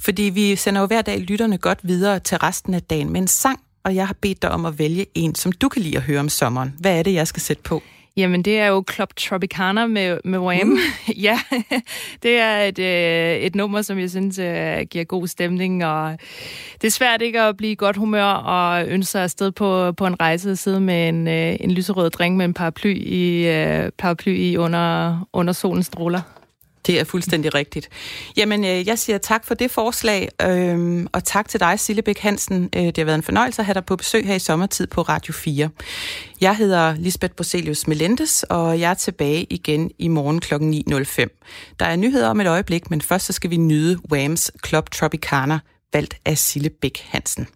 [0.00, 3.28] Fordi vi sender jo hver dag lytterne godt videre til resten af dagen med en
[3.28, 6.02] sang, og jeg har bedt dig om at vælge en, som du kan lide at
[6.02, 6.74] høre om sommeren.
[6.78, 7.82] Hvad er det, jeg skal sætte på?
[8.16, 10.66] Jamen, det er jo Club Tropicana med, med Wham.
[10.66, 10.78] Mm.
[11.26, 11.38] ja,
[12.22, 16.18] det er et, øh, et nummer, som jeg synes øh, giver god stemning, og
[16.80, 20.06] det er svært ikke at blive i godt humør og ønske sig afsted på, på
[20.06, 23.90] en rejse og sidde med en, øh, en lyserød drink med en paraply i, øh,
[23.98, 26.41] paraply i under, under solens stråler.
[26.86, 27.88] Det er fuldstændig rigtigt.
[28.36, 32.68] Jamen, øh, jeg siger tak for det forslag, øh, og tak til dig, Sillebæk Hansen.
[32.76, 35.02] Øh, det har været en fornøjelse at have dig på besøg her i sommertid på
[35.02, 35.70] Radio 4.
[36.40, 40.54] Jeg hedder Lisbeth Broselius Melentes, og jeg er tilbage igen i morgen kl.
[40.54, 41.76] 9.05.
[41.80, 45.58] Der er nyheder om et øjeblik, men først så skal vi nyde Whams Club Tropicana,
[45.92, 47.46] valgt af Sillebæk Hansen.